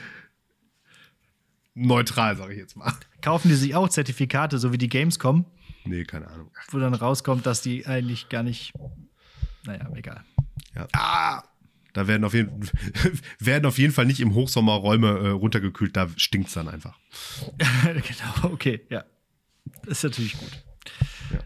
[1.74, 2.92] neutral, sage ich jetzt mal.
[3.20, 5.44] Kaufen die sich auch Zertifikate, so wie die Gamescom,
[5.84, 6.50] Nee, keine Ahnung.
[6.70, 8.72] wo dann rauskommt, dass die eigentlich gar nicht.
[9.64, 10.24] Naja, egal.
[10.74, 10.86] Ja.
[10.92, 11.42] Ah!
[11.94, 12.68] Da werden auf, jeden,
[13.40, 16.98] werden auf jeden Fall nicht im Hochsommer Räume äh, runtergekühlt, da stinkt es dann einfach.
[17.82, 19.04] genau, okay, ja.
[19.84, 20.62] Das ist natürlich gut.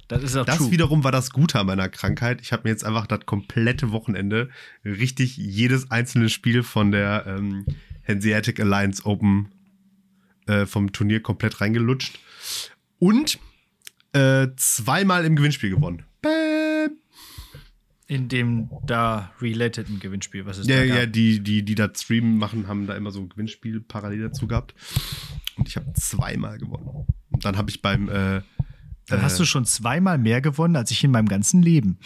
[0.08, 0.70] Das ist auch Das true.
[0.70, 2.40] wiederum war das Gute an meiner Krankheit.
[2.40, 4.48] Ich habe mir jetzt einfach das komplette Wochenende
[4.84, 7.64] richtig jedes einzelne Spiel von der ähm,
[8.06, 9.48] Hanseatic Alliance Open
[10.46, 12.18] äh, vom Turnier komplett reingelutscht.
[12.98, 13.38] Und
[14.12, 16.04] äh, zweimal im Gewinnspiel gewonnen.
[16.20, 16.98] Bäm.
[18.08, 21.12] In dem da relateden Gewinnspiel, was ist Ja, da ja, gab.
[21.14, 24.74] die, die, die da streamen machen, haben da immer so ein Gewinnspiel parallel dazu gehabt.
[25.56, 27.06] Und ich habe zweimal gewonnen.
[27.30, 28.42] Und dann habe ich beim, äh,
[29.12, 31.98] Dann hast du schon zweimal mehr gewonnen als ich in meinem ganzen Leben.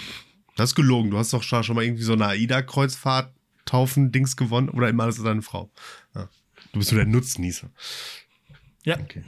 [0.57, 3.33] das ist gelogen, du hast doch schon mal irgendwie so eine AIDA-Kreuzfahrt
[3.65, 5.71] Taufen-Dings gewonnen oder immer alles deine Frau.
[6.15, 6.29] Ja.
[6.73, 7.69] Du bist nur der Nutznießer.
[8.85, 8.99] Ja.
[9.01, 9.25] Okay.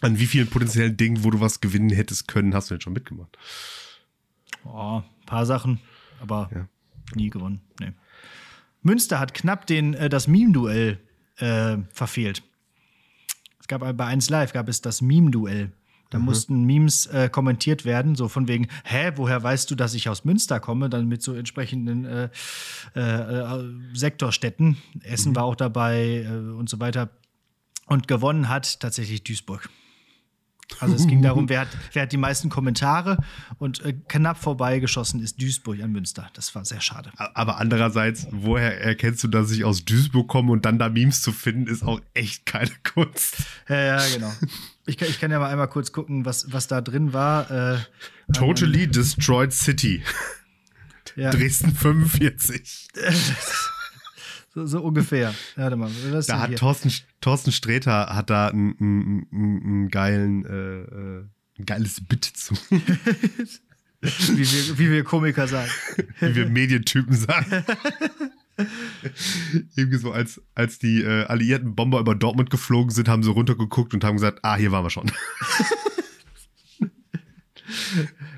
[0.00, 2.92] An wie vielen potenziellen Dingen, wo du was gewinnen hättest können, hast du denn schon
[2.92, 3.36] mitgemacht?
[4.64, 5.80] Oh, ein paar Sachen,
[6.20, 6.68] aber Ja.
[7.14, 7.60] nie gewonnen.
[7.80, 7.92] Nee.
[8.82, 10.98] Münster hat knapp den, äh, das Meme-Duell
[11.36, 12.42] äh, verfehlt.
[13.58, 15.72] Es gab bei 1 Live gab es das Meme-Duell.
[16.12, 20.10] Da mussten Memes äh, kommentiert werden, so von wegen, hä, woher weißt du, dass ich
[20.10, 20.90] aus Münster komme?
[20.90, 22.28] Dann mit so entsprechenden äh,
[22.94, 24.76] äh, Sektorstädten.
[25.04, 27.08] Essen war auch dabei äh, und so weiter.
[27.86, 29.70] Und gewonnen hat tatsächlich Duisburg.
[30.80, 33.18] Also es ging darum, wer hat, wer hat die meisten Kommentare
[33.58, 36.28] und äh, knapp vorbeigeschossen ist Duisburg an Münster.
[36.34, 37.10] Das war sehr schade.
[37.16, 41.32] Aber andererseits, woher erkennst du, dass ich aus Duisburg komme und dann da Memes zu
[41.32, 43.36] finden, ist auch echt keine Kunst.
[43.68, 44.32] Ja, ja, genau.
[44.86, 47.50] Ich kann, ich kann ja mal einmal kurz gucken, was, was da drin war.
[47.50, 47.78] Äh,
[48.32, 50.02] Totally destroyed city.
[51.16, 52.88] ja, Dresden 45.
[54.54, 55.34] so, so ungefähr.
[55.56, 56.58] Warte mal, was Da hat hier?
[56.58, 61.24] Thorsten, Thorsten Sträter hat da einen geilen, äh, äh,
[61.58, 62.78] ein geiles Bit zu, wie,
[64.00, 65.70] wir, wie wir Komiker sagen.
[66.20, 67.64] wie wir Medientypen sagen.
[69.76, 73.94] Irgendwie so, als, als die äh, alliierten Bomber über Dortmund geflogen sind, haben sie runtergeguckt
[73.94, 75.10] und haben gesagt, ah, hier waren wir schon.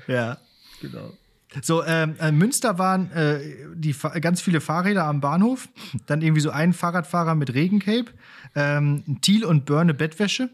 [0.07, 0.37] Ja,
[0.81, 1.13] genau.
[1.61, 3.39] So, ähm, äh, Münster waren äh,
[3.75, 5.69] die, ganz viele Fahrräder am Bahnhof.
[6.05, 8.05] Dann irgendwie so ein Fahrradfahrer mit Regencape.
[8.55, 10.49] Ähm, Thiel und Börne Bettwäsche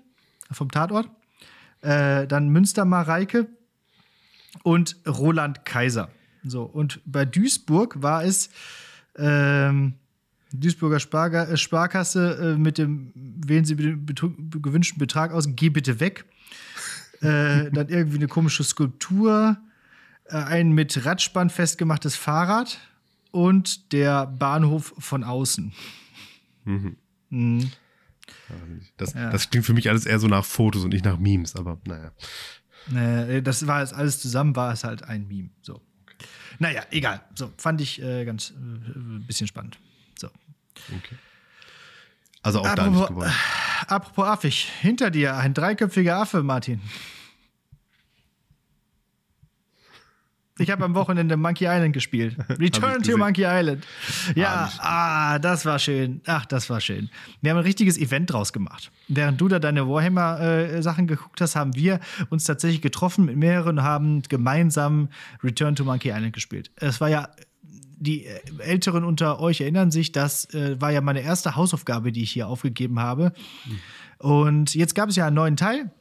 [0.52, 1.10] vom Tatort.
[1.82, 3.48] Äh, dann Münster Mareike
[4.64, 6.10] und Roland Kaiser.
[6.44, 8.50] So, und bei Duisburg war es
[9.18, 9.96] ähm,
[10.54, 16.00] Duisburger Sparga äh, Sparkasse äh, mit dem, wählen Sie den gewünschten Betrag aus, geh bitte
[16.00, 16.26] weg.
[17.22, 19.58] äh, dann irgendwie eine komische Skulptur,
[20.32, 22.80] ein mit Radspann festgemachtes Fahrrad
[23.32, 25.74] und der Bahnhof von außen.
[26.66, 27.72] Mhm.
[28.98, 29.30] Das, Ja.
[29.30, 32.12] das klingt für mich alles eher so nach Fotos und nicht nach Memes, aber naja.
[32.94, 35.50] Äh, das war jetzt alles zusammen, war es halt ein Meme.
[35.62, 35.82] So.
[36.60, 37.22] Naja, egal.
[37.36, 39.78] So, fand ich äh, ganz äh, ein bisschen spannend.
[40.18, 40.30] So.
[42.44, 43.32] Also auch da nicht gewonnen.
[43.88, 46.82] apropos affig, hinter dir ein dreiköpfiger Affe, Martin.
[50.62, 52.38] Ich habe am Wochenende Monkey Island gespielt.
[52.60, 53.18] Return to.
[53.18, 53.86] Monkey Island.
[54.36, 56.22] Ja, ich ah, das war schön.
[56.26, 57.10] Ach, das war schön.
[57.42, 58.92] Wir haben ein richtiges Event draus gemacht.
[59.08, 63.84] Während du da deine Warhammer-Sachen geguckt hast, haben wir uns tatsächlich getroffen mit mehreren und
[63.84, 65.10] haben gemeinsam
[65.44, 66.72] Return to Monkey Island gespielt.
[66.76, 67.30] Es war ja
[67.98, 72.24] die äh, Älteren unter euch erinnern sich, das äh, war ja meine erste Hausaufgabe, die
[72.24, 73.32] ich hier aufgegeben habe.
[74.18, 75.92] Und jetzt gab es ja einen neuen Teil.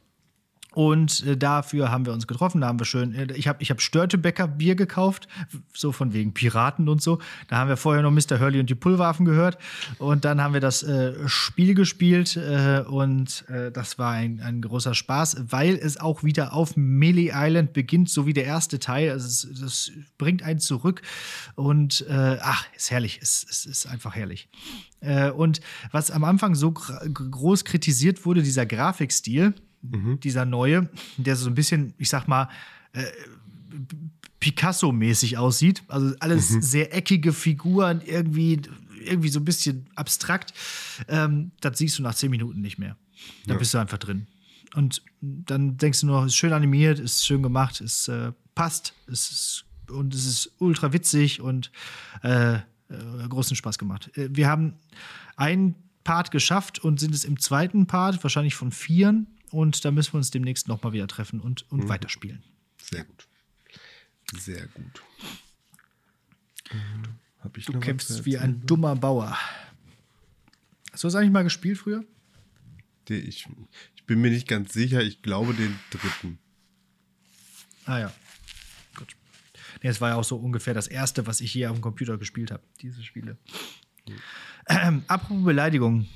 [0.73, 2.61] Und äh, dafür haben wir uns getroffen.
[2.61, 5.27] Da haben wir schön, äh, ich habe ich hab Störtebecker Bier gekauft,
[5.73, 7.19] so von wegen Piraten und so.
[7.49, 8.39] Da haben wir vorher noch Mr.
[8.39, 9.57] Hurley und die Pulverwaffen gehört.
[9.99, 14.61] Und dann haben wir das äh, Spiel gespielt äh, und äh, das war ein, ein
[14.61, 19.11] großer Spaß, weil es auch wieder auf Melee Island beginnt, so wie der erste Teil.
[19.11, 21.01] Also es, das bringt einen zurück
[21.55, 23.19] und äh, ach, ist herrlich.
[23.21, 24.47] Es, es ist einfach herrlich.
[25.01, 25.59] Äh, und
[25.91, 31.93] was am Anfang so groß kritisiert wurde, dieser Grafikstil, dieser neue, der so ein bisschen,
[31.97, 32.49] ich sag mal,
[32.93, 33.03] äh,
[34.39, 35.83] Picasso-mäßig aussieht.
[35.87, 38.61] Also alles sehr eckige Figuren, irgendwie,
[39.03, 40.53] irgendwie so ein bisschen abstrakt.
[41.07, 42.97] Ähm, das siehst du nach zehn Minuten nicht mehr.
[43.45, 44.27] Da bist du einfach drin.
[44.73, 49.29] Und dann denkst du nur, ist schön animiert, ist schön gemacht, es äh, passt, es
[49.31, 51.71] ist, und es ist ultra witzig und
[52.23, 52.61] äh, äh,
[53.27, 54.09] großen Spaß gemacht.
[54.17, 54.75] Äh, wir haben
[55.35, 59.27] einen Part geschafft und sind es im zweiten Part, wahrscheinlich von vieren.
[59.51, 62.43] Und da müssen wir uns demnächst nochmal wieder treffen und, und weiterspielen.
[62.81, 63.27] Sehr gut.
[64.37, 65.03] Sehr gut.
[67.39, 69.37] Hab ich Du kämpfst wie ein dummer Bauer.
[70.91, 72.05] Hast du das eigentlich mal gespielt früher?
[73.09, 73.47] Ich,
[73.95, 75.01] ich bin mir nicht ganz sicher.
[75.01, 76.39] Ich glaube den dritten.
[77.85, 78.13] Ah ja.
[78.95, 79.15] Gut.
[79.81, 82.17] Nee, es war ja auch so ungefähr das erste, was ich hier auf dem Computer
[82.17, 83.37] gespielt habe, diese Spiele.
[84.67, 86.07] Ähm, apropos Beleidigung.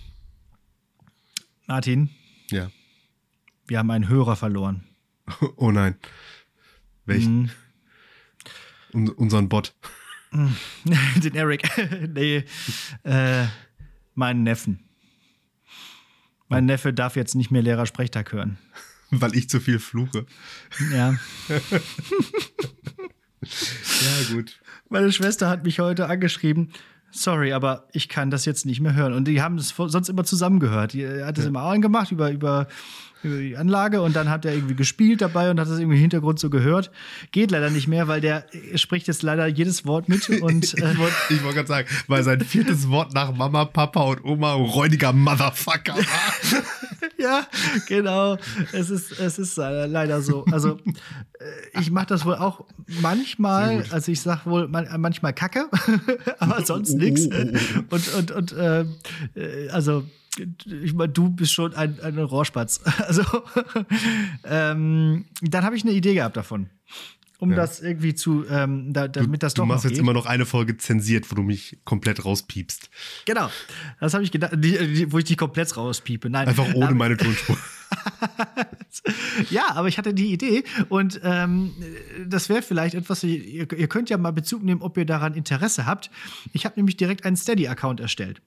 [1.68, 2.12] Martin,
[2.52, 2.70] Ja.
[3.68, 4.84] Wir haben einen Hörer verloren.
[5.56, 5.96] Oh nein.
[7.06, 7.52] Welchen?
[8.94, 9.76] Un unseren Bot.
[11.24, 11.64] Den Eric.
[12.14, 12.44] nee.
[13.04, 13.46] Äh,
[14.14, 14.88] meinen Neffen.
[16.48, 18.60] Mein Neffe darf jetzt nicht mehr Lehrersprechtag hören.
[19.10, 20.26] Weil ich zu viel fluche.
[20.92, 21.16] Ja.
[23.42, 24.60] Ja, gut.
[24.90, 26.72] Meine Schwester hat mich heute angeschrieben.
[27.12, 29.14] Sorry, aber ich kann das jetzt nicht mehr hören.
[29.14, 30.94] Und die haben das sonst immer zusammengehört.
[30.94, 32.68] Die hat das immer angemacht über, über,
[33.26, 36.02] über die Anlage und dann hat er irgendwie gespielt dabei und hat das irgendwie im
[36.02, 36.92] Hintergrund so gehört.
[37.32, 40.98] Geht leider nicht mehr, weil der spricht jetzt leider jedes Wort mit und Ich äh,
[40.98, 45.14] wollte ich wollt gerade sagen, weil sein viertes Wort nach Mama, Papa und Oma räudiger
[45.14, 46.64] Motherfucker war.
[47.26, 47.48] Ja,
[47.88, 48.38] genau.
[48.72, 50.46] Es ist, es ist äh, leider so.
[50.52, 50.78] Also
[51.40, 52.66] äh, ich mache das wohl auch
[53.02, 55.70] manchmal, also ich sag wohl man, manchmal Kacke,
[56.40, 57.28] aber sonst Oh, nichts.
[57.28, 57.58] oh, oh,
[57.92, 57.96] oh.
[57.96, 58.86] Und, und, und äh,
[59.36, 60.04] äh, also
[60.66, 62.82] ich meine, du bist schon ein, ein Rohrspatz.
[63.08, 63.24] Also
[64.44, 66.70] ähm, dann habe ich eine Idee gehabt davon.
[67.38, 67.58] Um Ja.
[67.58, 70.04] das irgendwie zu, ähm, da, damit das du doch machst noch jetzt geht.
[70.04, 72.90] immer noch eine Folge zensiert, wo du mich komplett rauspiepst.
[73.26, 73.50] Genau.
[74.00, 76.30] Das habe ich gedacht, die, die, wo ich die komplett rauspiepe.
[76.30, 76.48] Nein.
[76.48, 77.58] Einfach ohne Ähm, meine Tonspur.
[79.52, 81.72] Ja, aber ich hatte die Idee und ähm,
[82.26, 85.86] das wäre vielleicht etwas, ihr, ihr könnt ja mal Bezug nehmen, ob ihr daran Interesse
[85.86, 86.10] habt.
[86.54, 88.42] Ich habe nämlich direkt einen Steady-Account erstellt.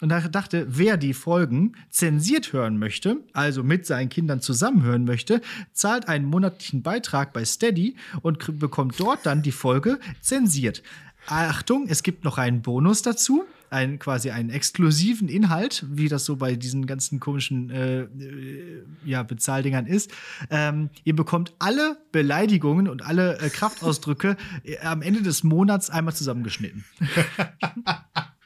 [0.00, 5.40] Und da dachte, wer die Folgen zensiert hören möchte, also mit seinen Kindern zusammenhören möchte,
[5.72, 10.82] zahlt einen monatlichen Beitrag bei Steady und bekommt dort dann die Folge zensiert.
[11.26, 16.36] Achtung, es gibt noch einen Bonus dazu, einen, quasi einen exklusiven Inhalt, wie das so
[16.36, 20.10] bei diesen ganzen komischen äh, äh, ja, Bezahldingern ist.
[20.50, 26.14] Ähm, ihr bekommt alle Beleidigungen und alle äh, Kraftausdrücke äh, am Ende des Monats einmal
[26.14, 26.84] zusammengeschnitten.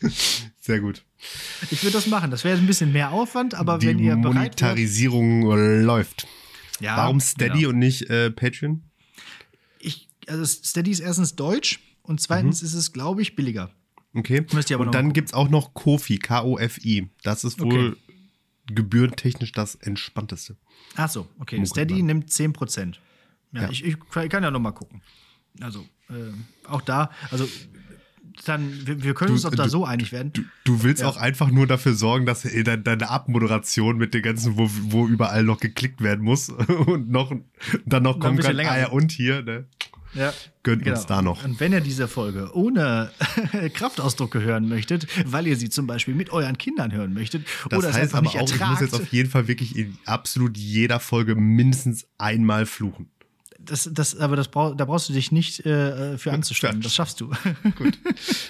[0.60, 1.04] Sehr gut.
[1.70, 2.30] Ich würde das machen.
[2.30, 5.42] Das wäre ein bisschen mehr Aufwand, aber Die wenn ihr bereit Monetarisierung
[5.82, 6.26] läuft.
[6.80, 7.70] ja, Warum Steady genau.
[7.70, 8.82] und nicht äh, Patreon?
[9.80, 13.70] Ich, also Steady ist erstens deutsch und zweitens ist es, glaube ich, billiger.
[14.14, 14.46] Okay.
[14.76, 17.08] Und dann gibt es auch noch Kofi, K-O-F-I.
[17.22, 17.96] Das ist wohl
[18.66, 20.56] gebührentechnisch das entspannteste.
[20.96, 21.56] Ach so, okay.
[21.56, 22.94] Munkelt Steady nimmt 10%.
[23.52, 23.70] Ja, Ja.
[23.70, 23.96] Ich, ich
[24.28, 25.02] kann ja noch mal gucken.
[25.60, 27.48] Also, äh, auch da, also
[28.44, 30.32] dann, wir, wir können Du- uns doch da du- so einig werden.
[30.32, 31.08] Du, du willst Ja.
[31.08, 35.06] auch einfach nur dafür sorgen, dass äh, deine, deine Abmoderation mit den ganzen, wo, wo
[35.06, 36.48] überall noch geklickt werden muss
[36.86, 37.32] und noch
[37.86, 39.66] dann noch ein kommen kann, länger ah ja, und hier, ne?
[40.14, 40.32] Ja.
[40.62, 41.44] Gönnt uns da noch.
[41.44, 43.10] Und wenn ihr diese Folge ohne
[43.74, 47.88] Kraftausdrucke hören möchtet, weil ihr sie zum Beispiel mit euren Kindern hören möchtet Das oder
[47.90, 50.56] es heißt aber nicht auch, ich muss ertragt, jetzt auf jeden Fall wirklich in absolut
[50.56, 53.10] jeder Folge mindestens einmal fluchen.
[53.68, 56.80] Das, das, aber das brauch, da brauchst du dich nicht äh, für anzustellen.
[56.80, 57.30] Das schaffst du.
[57.76, 57.98] Gut.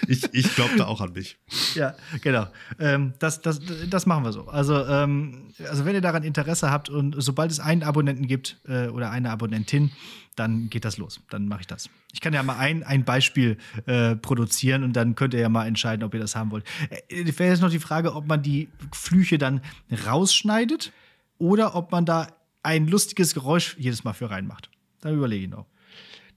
[0.07, 1.37] Ich, ich glaube da auch an mich.
[1.75, 2.47] Ja, genau.
[2.79, 4.47] Ähm, das, das, das machen wir so.
[4.47, 8.87] Also, ähm, also wenn ihr daran Interesse habt und sobald es einen Abonnenten gibt äh,
[8.87, 9.91] oder eine Abonnentin,
[10.35, 11.19] dann geht das los.
[11.29, 11.89] Dann mache ich das.
[12.13, 15.67] Ich kann ja mal ein, ein Beispiel äh, produzieren und dann könnt ihr ja mal
[15.67, 16.65] entscheiden, ob ihr das haben wollt.
[17.09, 19.61] Äh, Wäre jetzt noch die Frage, ob man die Flüche dann
[20.07, 20.93] rausschneidet
[21.37, 22.27] oder ob man da
[22.63, 24.69] ein lustiges Geräusch jedes Mal für reinmacht.
[25.01, 25.65] Dann überlege ich noch.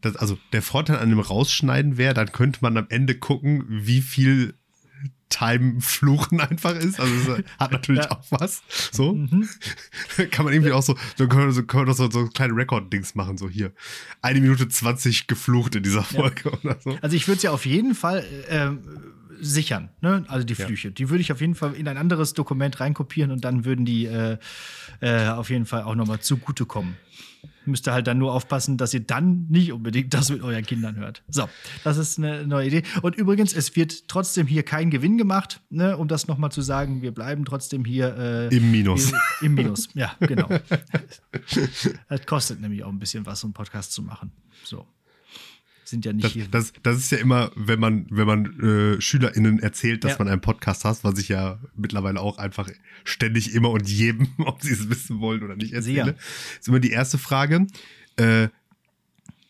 [0.00, 4.00] Das, also der Vorteil an dem Rausschneiden wäre, dann könnte man am Ende gucken, wie
[4.00, 4.54] viel
[5.28, 6.98] Time Fluchen einfach ist.
[7.00, 8.10] Also es hat natürlich Ja.
[8.10, 8.62] auch was.
[8.90, 9.12] So.
[10.30, 12.54] kann man irgendwie auch so, so kann man, so, kann man doch so, so kleine
[12.54, 13.72] Record-Dings machen, so hier.
[14.20, 16.98] Eine Minute 20 geflucht in dieser Folge oder so.
[17.00, 18.80] Also ich würde es ja auf jeden Fall ähm,
[19.40, 20.24] sichern, ne?
[20.28, 20.66] Also die Ja.
[20.66, 20.90] Flüche.
[20.90, 24.06] Die würde ich auf jeden Fall in ein anderes Dokument reinkopieren und dann würden die
[24.06, 24.36] äh,
[25.00, 26.96] äh, auf jeden Fall auch nochmal zugutekommen.
[27.64, 30.96] Müsst ihr halt dann nur aufpassen, dass ihr dann nicht unbedingt das mit euren Kindern
[30.96, 31.22] hört.
[31.28, 31.48] So,
[31.84, 32.82] das ist eine neue Idee.
[33.02, 35.96] Und übrigens, es wird trotzdem hier kein Gewinn gemacht, ne?
[35.96, 37.02] um das nochmal zu sagen.
[37.02, 39.10] Wir bleiben trotzdem hier äh, Im Minus.
[39.10, 40.48] Im, Im Minus, ja, genau.
[42.08, 44.32] das kostet nämlich auch ein bisschen was, so einen Podcast zu machen.
[44.64, 44.86] So.
[45.92, 46.48] Sind ja nicht Das, hier.
[46.50, 50.18] das, das ist ja immer, wenn man, wenn man äh, SchülerInnen erzählt, dass Ja.
[50.18, 52.68] man einen Podcast hat, was ich ja mittlerweile auch einfach
[53.04, 56.04] ständig immer und jedem, ob sie es wissen wollen oder nicht, erzähle.
[56.04, 56.16] Sehr.
[56.60, 57.66] Ist immer die erste Frage.
[58.16, 58.48] Äh,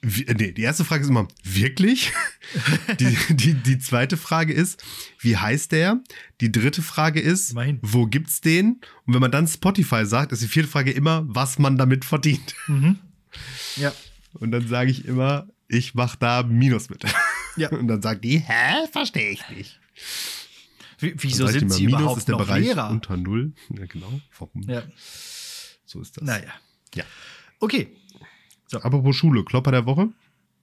[0.05, 2.13] wie, äh, nee, die erste Frage ist immer, wirklich?
[3.01, 4.83] die, die, die zweite Frage ist,
[5.21, 6.01] wie heißt der?
[6.41, 7.79] Die dritte Frage ist, Immerhin.
[7.83, 8.81] wo gibt's den?
[9.07, 12.57] Und wenn man dann Spotify sagt, ist die vierte Frage immer, was man damit verdient.
[13.77, 13.93] ja.
[14.35, 17.05] Und dann sage ich immer, ich mach da Minus mit.
[17.55, 17.69] Ja.
[17.69, 19.79] Und dann sagt die, hä, verstehe ich nicht.
[21.01, 22.89] Wie, wieso sind immer, sie Minus überhaupt ist der noch Bereich Lehrer?
[22.89, 23.53] unter Null.
[23.77, 24.21] Ja, genau.
[24.39, 24.63] Warum?
[24.63, 24.83] Ja.
[25.85, 26.25] So ist das.
[26.25, 26.51] Naja.
[26.95, 27.05] Ja.
[27.61, 27.89] Okay.
[28.73, 30.09] Apropos Schule, Klopper der Woche.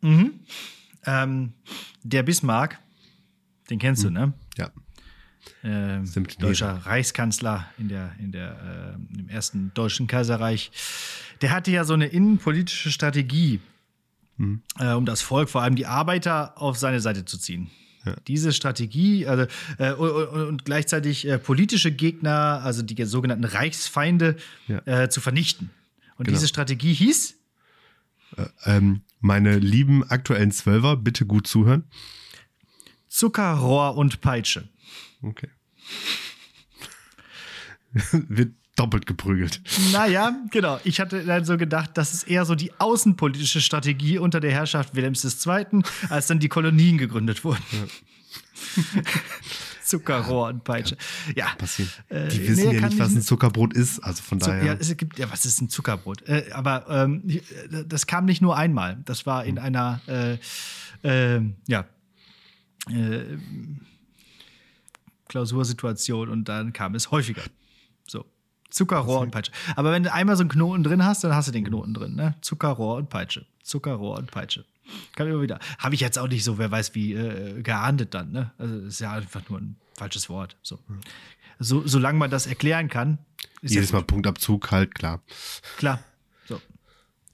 [0.01, 1.53] Ähm,
[2.01, 2.79] der Bismarck,
[3.69, 4.33] den kennst du, ne?
[4.57, 4.71] Ja.
[5.63, 6.05] Ähm,
[6.39, 10.71] deutscher Reichskanzler in der, in der, äh, im ersten deutschen Kaiserreich.
[11.41, 13.59] Der hatte ja so eine innenpolitische Strategie,
[14.39, 14.63] Mhm.
[14.79, 17.69] äh, um das Volk, vor allem die Arbeiter, auf seine Seite zu ziehen.
[18.05, 18.15] Ja.
[18.27, 19.45] Diese Strategie also,
[19.77, 24.81] äh, und, gleichzeitig äh, politische Gegner, also die sogenannten Reichsfeinde, ja.
[24.85, 25.71] äh, zu vernichten.
[26.17, 26.37] Und genau.
[26.37, 27.35] diese Strategie hieß?
[28.37, 31.83] Äh, ähm, meine lieben aktuellen Zwölfer, bitte gut zuhören.
[33.09, 34.69] Zucker, Rohr und Peitsche.
[35.21, 35.49] Okay.
[38.11, 39.61] Wird doppelt geprügelt.
[39.91, 40.79] Naja, genau.
[40.85, 44.95] Ich hatte dann so gedacht, das ist eher so die außenpolitische Strategie unter der Herrschaft
[44.95, 47.63] Wilhelms II., als dann die Kolonien gegründet wurden.
[47.71, 48.83] Ja.
[49.83, 50.97] Zuckerrohr und Peitsche.
[51.35, 51.47] Ja.
[51.57, 51.89] Passiert.
[52.09, 53.99] Äh, die wissen nee, ja nicht, was ein Zuckerbrot ist.
[53.99, 54.63] Also von daher.
[54.63, 56.27] Ja, es gibt, ja, was ist ein Zuckerbrot?
[56.27, 57.23] Äh, aber ähm,
[57.87, 58.97] das kam nicht nur einmal.
[59.05, 59.63] Das war in hm.
[59.63, 61.85] einer, äh, äh, ja,
[62.89, 63.37] äh,
[65.27, 67.43] Klausursituation und dann kam es häufiger.
[68.69, 69.51] Zuckerrohr und Peitsche.
[69.75, 72.15] Aber wenn du einmal so einen Knoten drin hast, dann hast du den Knoten drin.
[72.15, 72.35] Ne?
[72.41, 73.45] Zuckerrohr und Peitsche.
[73.63, 74.65] Zuckerrohr und Peitsche.
[75.15, 75.59] Kann immer wieder.
[75.77, 78.31] Habe ich jetzt auch nicht so, wer weiß wie, äh, geahndet dann.
[78.31, 78.51] Ne?
[78.57, 80.57] Also ist ja einfach nur ein falsches Wort.
[80.61, 80.79] So.
[81.59, 83.19] so solange man das erklären kann.
[83.61, 85.21] Jedes Mal Punktabzug, halt, klar.
[85.77, 85.99] Klar.
[86.47, 86.61] So.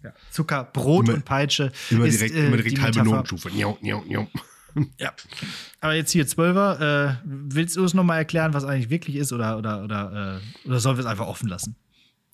[0.04, 0.14] Ja.
[0.32, 1.72] Zucker, Brot immer, und Peitsche.
[1.90, 3.50] Immer direkt, ist, äh, immer direkt halbe Notenstufe.
[3.50, 4.28] Njau, njau, njau.
[5.00, 5.14] Ja.
[5.80, 9.58] Aber jetzt hier Zwölfer, äh, willst du es nochmal erklären, was eigentlich wirklich ist, oder,
[9.58, 11.76] oder, oder, äh, oder sollen wir es einfach offen lassen?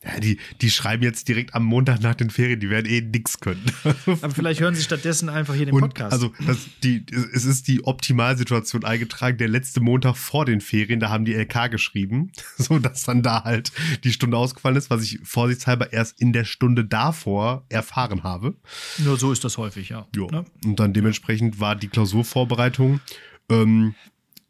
[0.04, 3.40] Ja, die, die schreiben jetzt direkt am Montag nach den Ferien, die werden eh nix
[3.40, 3.64] können.
[4.06, 6.12] Aber vielleicht hören sie stattdessen einfach hier den Und Podcast.
[6.12, 9.38] Also, das, die, es ist die Optimalsituation eingetragen.
[9.38, 13.44] Der letzte Montag vor den Ferien, da haben die LK geschrieben, so dass dann da
[13.44, 13.72] halt
[14.04, 18.56] die Stunde ausgefallen ist, was ich vorsichtshalber erst in der Stunde davor erfahren habe.
[18.98, 20.08] Nur so ist das häufig, ja.
[20.16, 20.28] Jo.
[20.32, 20.46] Ne?
[20.66, 23.02] Und dann dementsprechend war die Klausurvorbereitung.
[23.50, 23.94] Ähm,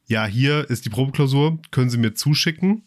[0.07, 2.83] ja, hier ist die Probeklausur, können Sie mir zuschicken.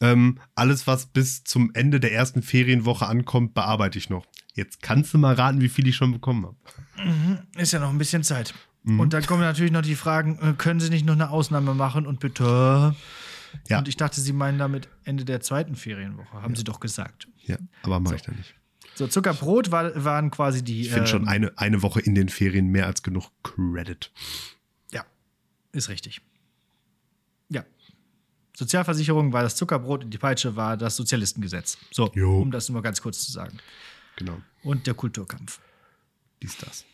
[0.00, 4.26] Ähm, alles, was bis zum Ende der ersten Ferienwoche ankommt, bearbeite ich noch.
[4.54, 6.56] Jetzt kannst du mal raten, wie viel ich schon bekommen habe.
[7.02, 8.54] Mhm, ist ja noch ein bisschen Zeit.
[8.82, 9.00] Mhm.
[9.00, 12.06] Und dann kommen natürlich noch die Fragen, äh, können Sie nicht noch eine Ausnahme machen
[12.06, 12.94] und bitte.
[13.68, 13.78] Ja.
[13.78, 16.58] Und ich dachte, Sie meinen damit Ende der zweiten Ferienwoche, haben ja.
[16.58, 17.28] Sie doch gesagt.
[17.44, 18.16] Ja, aber mache so.
[18.16, 18.54] ich da nicht.
[18.94, 20.82] So, Zuckerbrot war, waren quasi die.
[20.82, 24.10] Ich finde ähm, schon eine, eine Woche in den Ferien mehr als genug Credit.
[24.92, 25.04] Ja,
[25.72, 26.22] ist richtig.
[28.56, 31.76] Sozialversicherung war das Zuckerbrot und die Peitsche war das Sozialistengesetz.
[31.90, 32.40] So, jo.
[32.40, 33.58] um das nur ganz kurz zu sagen.
[34.16, 34.40] Genau.
[34.62, 35.60] Und der Kulturkampf.
[36.42, 36.86] Dies, das.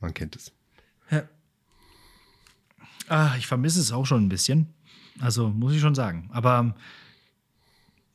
[0.00, 0.50] Man kennt es.
[1.10, 1.24] Ja.
[3.08, 4.72] Ah, ich vermisse es auch schon ein bisschen.
[5.20, 6.30] Also, muss ich schon sagen.
[6.32, 6.74] Aber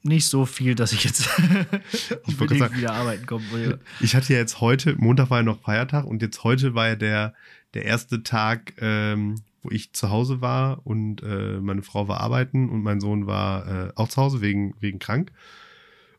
[0.01, 1.19] nicht so viel, dass ich jetzt
[2.25, 3.79] ich sagen, wieder arbeiten kommen will.
[3.99, 6.95] Ich hatte ja jetzt heute, Montag war ja noch Feiertag und jetzt heute war ja
[6.95, 7.35] der,
[7.75, 12.69] der erste Tag, ähm, wo ich zu Hause war und äh, meine Frau war arbeiten
[12.69, 15.31] und mein Sohn war äh, auch zu Hause wegen, wegen krank.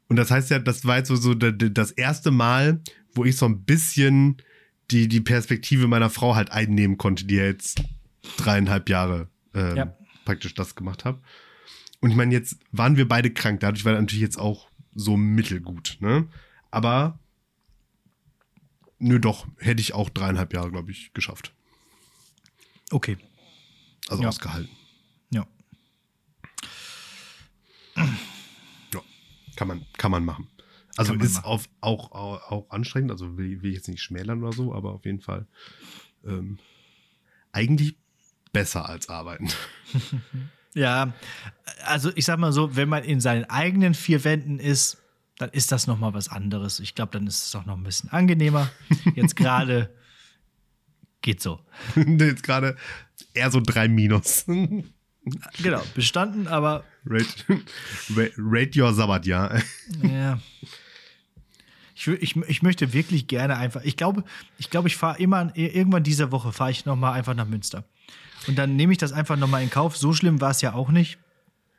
[0.08, 2.80] Und das heißt ja, das war jetzt so, so das erste Mal,
[3.14, 4.38] wo ich so ein bisschen
[4.90, 7.82] die, die Perspektive meiner Frau halt einnehmen konnte, die ja jetzt
[8.36, 9.96] dreieinhalb Jahre ähm, ja.
[10.24, 11.18] praktisch das gemacht hat.
[12.00, 15.16] Und ich meine, jetzt waren wir beide krank, dadurch war das natürlich jetzt auch so
[15.16, 16.26] mittelgut, ne?
[16.70, 17.18] Aber
[18.98, 21.52] nö, doch, hätte ich auch dreieinhalb Jahre, glaube ich, geschafft.
[22.90, 23.16] Okay.
[24.08, 24.28] Also ja.
[24.28, 24.70] ausgehalten.
[25.30, 25.46] Ja.
[28.92, 29.02] Ja,
[29.56, 30.48] kann man, kann man machen.
[30.96, 34.42] Also man ist auf, auch, auch, auch anstrengend, also will, will ich jetzt nicht schmälern
[34.42, 35.46] oder so, aber auf jeden Fall
[36.24, 36.58] ähm,
[37.52, 37.96] eigentlich
[38.52, 39.48] besser als arbeiten.
[40.74, 41.12] ja,
[41.84, 44.98] also ich sag mal so, wenn man in seinen eigenen vier Wänden ist,
[45.38, 46.78] dann ist das noch mal was anderes.
[46.78, 48.70] Ich glaube, dann ist es auch noch ein bisschen angenehmer.
[49.16, 49.90] Jetzt gerade
[51.24, 51.58] geht so.
[51.96, 52.76] Jetzt gerade
[53.32, 54.44] eher so drei Minus.
[55.62, 56.84] genau, bestanden, aber.
[57.04, 57.62] Rate,
[58.38, 59.58] rate your Sabbat, ja.
[60.02, 60.38] ja.
[61.94, 63.82] Ich, ich, ich möchte wirklich gerne einfach.
[63.82, 64.24] Ich glaube,
[64.58, 67.84] ich, glaube, ich fahre immer, irgendwann diese Woche fahre ich nochmal einfach nach Münster.
[68.46, 69.96] Und dann nehme ich das einfach nochmal in Kauf.
[69.96, 71.18] So schlimm war es ja auch nicht.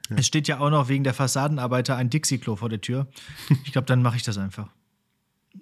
[0.10, 0.18] Ja.
[0.18, 3.08] Es steht ja auch noch wegen der Fassadenarbeiter ein Dixie-Klo vor der Tür.
[3.64, 4.70] Ich glaube, dann mache ich das einfach.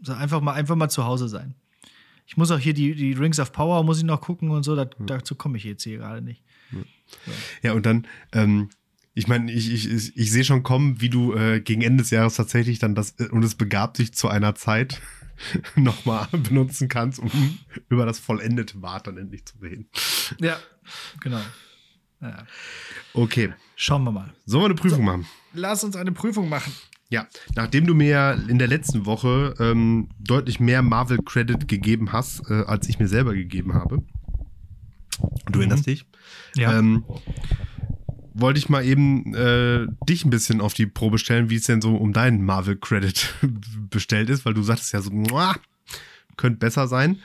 [0.01, 1.55] So einfach mal, einfach mal zu Hause sein.
[2.25, 4.75] Ich muss auch hier die, die Rings of Power muss ich noch gucken und so.
[4.75, 4.85] Da.
[4.85, 6.43] Dazu komme ich jetzt hier gerade nicht.
[6.71, 7.31] So.
[7.61, 8.69] Ja, und dann, ähm,
[9.13, 12.35] ich meine, ich, ich, ich, sehe schon kommen, wie du äh, gegen Ende des Jahres
[12.35, 15.01] tatsächlich dann das, äh, und es begabt sich zu einer Zeit,
[15.75, 19.87] nochmal benutzen kannst, um über das vollendete Bad dann endlich zu reden.
[20.39, 20.57] Ja,
[21.19, 21.41] genau.
[22.21, 22.45] Ja.
[23.13, 23.53] Okay.
[23.75, 24.33] Schauen wir mal.
[24.45, 25.27] Sollen wir eine Prüfung so, machen?
[25.53, 26.73] Lass uns eine Prüfung machen.
[27.13, 32.63] Ja, nachdem du mir in der letzten Woche ähm, deutlich mehr Marvel-Credit gegeben hast, äh,
[32.65, 34.01] als ich mir selber gegeben habe.
[35.45, 35.61] Du mhm.
[35.61, 36.07] erinnerst dich?
[36.55, 36.75] Ja.
[36.75, 37.03] Ähm,
[38.33, 41.81] wollte ich mal eben äh, dich ein bisschen auf die Probe stellen, wie es denn
[41.81, 43.35] so um deinen Marvel-Credit
[43.91, 45.11] bestellt ist, weil du sagtest ja so,
[46.35, 47.19] könnte besser sein.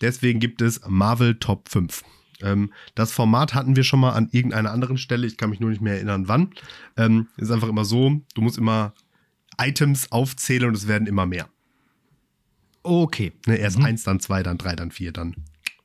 [0.00, 2.04] Deswegen gibt es Marvel Top 5.
[2.40, 5.26] Ähm, das Format hatten wir schon mal an irgendeiner anderen Stelle.
[5.26, 6.52] Ich kann mich nur nicht mehr erinnern, wann.
[6.96, 8.94] Ähm, ist einfach immer so, du musst immer
[9.58, 11.48] Items aufzählen und es werden immer mehr.
[12.82, 13.32] Okay.
[13.46, 15.34] Ne, erst eins, dann zwei, dann drei, dann vier, dann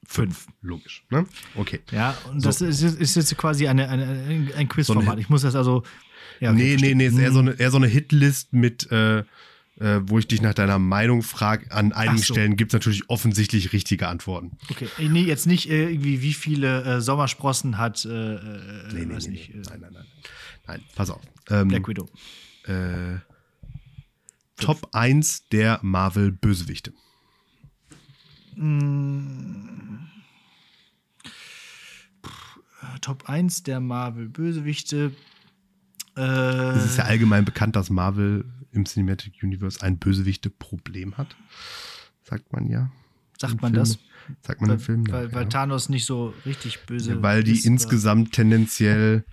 [0.06, 0.48] fünf.
[0.62, 1.04] Logisch.
[1.10, 1.26] Ne?
[1.56, 1.80] Okay.
[1.92, 2.50] Ja, und So.
[2.50, 5.16] das ist, ist jetzt quasi eine, eine, ein Quizformat.
[5.16, 5.84] So ich muss das also.
[6.40, 6.96] Ja, okay, nee, nee, verstehe.
[6.96, 9.24] nee, ist eher so eine, eher so eine Hitlist mit, äh, äh,
[10.04, 11.72] wo ich dich nach deiner Meinung frage.
[11.72, 12.34] An einigen so.
[12.34, 14.58] Stellen gibt es natürlich offensichtlich richtige Antworten.
[14.70, 19.06] Okay, Äh, nee, jetzt nicht äh, irgendwie, wie viele äh, Sommersprossen hat, äh, äh, Nee,
[19.06, 19.60] nee, nee, nicht, nee.
[19.62, 20.06] äh, Nein, nein, nein.
[20.68, 21.22] Nein, pass auf.
[21.50, 22.08] Ähm, Black Widow.
[22.68, 23.16] äh,
[24.62, 26.94] Top 1 der Marvel-Bösewichte.
[32.82, 35.12] Äh, Top 1 der Marvel-Bösewichte.
[36.18, 41.36] Äh, Es ist ja allgemein bekannt, dass Marvel im Cinematic Universe ein Bösewichte-Problem hat.
[42.24, 42.92] Sagt man ja.
[43.40, 43.88] sagt man Filme.
[43.88, 44.00] das?
[44.46, 45.12] Sagt man Weil, im Film.
[45.12, 45.34] weil, ja.
[45.34, 49.26] weil Thanos nicht so richtig böse Ja, weil die ist, insgesamt tendenziell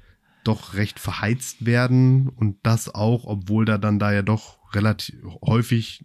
[0.49, 6.05] doch recht verheizt werden und das auch, obwohl da dann da ja doch relativ häufig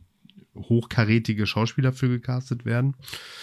[0.55, 2.95] hochkarätige Schauspieler für gecastet werden.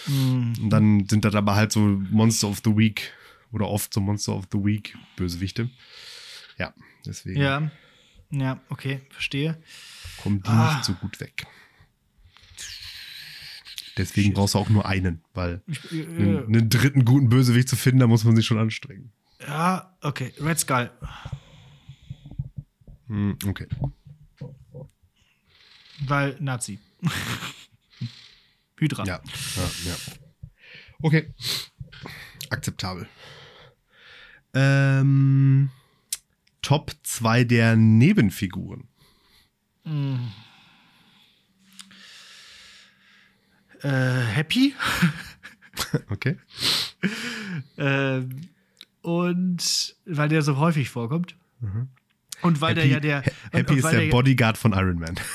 [0.07, 0.53] Mhm.
[0.61, 1.79] Und dann sind das aber halt so
[2.09, 3.11] Monster of the Week
[3.51, 5.69] oder oft so Monster of the Week Bösewichte.
[6.57, 6.73] Ja,
[7.05, 7.69] deswegen Ja,
[8.31, 9.61] ja, okay, verstehe.
[10.23, 10.75] kommen die Ah.
[10.75, 11.45] nicht so gut weg.
[13.97, 17.75] Deswegen brauchst du auch nur einen, weil Ich, äh, einen, einen dritten guten Bösewicht zu
[17.75, 19.11] finden, da muss man sich schon anstrengen.
[19.47, 20.89] Ja, okay, Red Skull.
[23.07, 23.67] Hm, okay.
[26.05, 26.79] Weil Nazi.
[28.79, 29.03] Hydra.
[29.05, 29.21] Ja,
[29.55, 29.95] ja, ja.
[31.01, 31.33] Okay.
[32.49, 33.07] Akzeptabel.
[34.53, 35.69] Ähm,
[36.61, 38.87] Top 2 der Nebenfiguren.
[43.83, 44.75] Äh, Happy.
[46.09, 46.37] Okay.
[47.77, 48.49] Ähm,
[49.01, 51.35] und weil der so häufig vorkommt.
[52.41, 52.79] Und weil Mhm.
[52.79, 53.17] Happy, der ja der.
[53.17, 55.15] und- Happy und ist weil der ja- Bodyguard von Iron Man.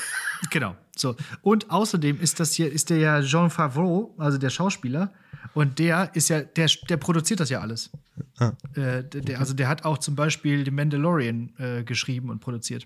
[0.51, 0.75] Genau.
[0.95, 1.15] So.
[1.41, 5.11] Und außerdem ist das hier, ist der ja Jean Favreau, also der Schauspieler.
[5.55, 7.89] Und der ist ja, der, der produziert das ja alles.
[8.37, 8.49] Ah.
[8.75, 12.85] Äh, der, der, also der hat auch zum Beispiel The Mandalorian äh, geschrieben und produziert.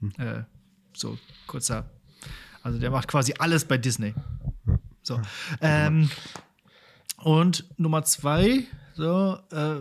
[0.00, 0.12] Hm.
[0.16, 0.44] Äh,
[0.94, 1.90] so, kurzer.
[2.62, 4.14] Also der macht quasi alles bei Disney.
[5.02, 5.20] So.
[5.60, 6.08] Ähm,
[7.18, 8.64] und Nummer zwei,
[8.94, 9.76] so, äh,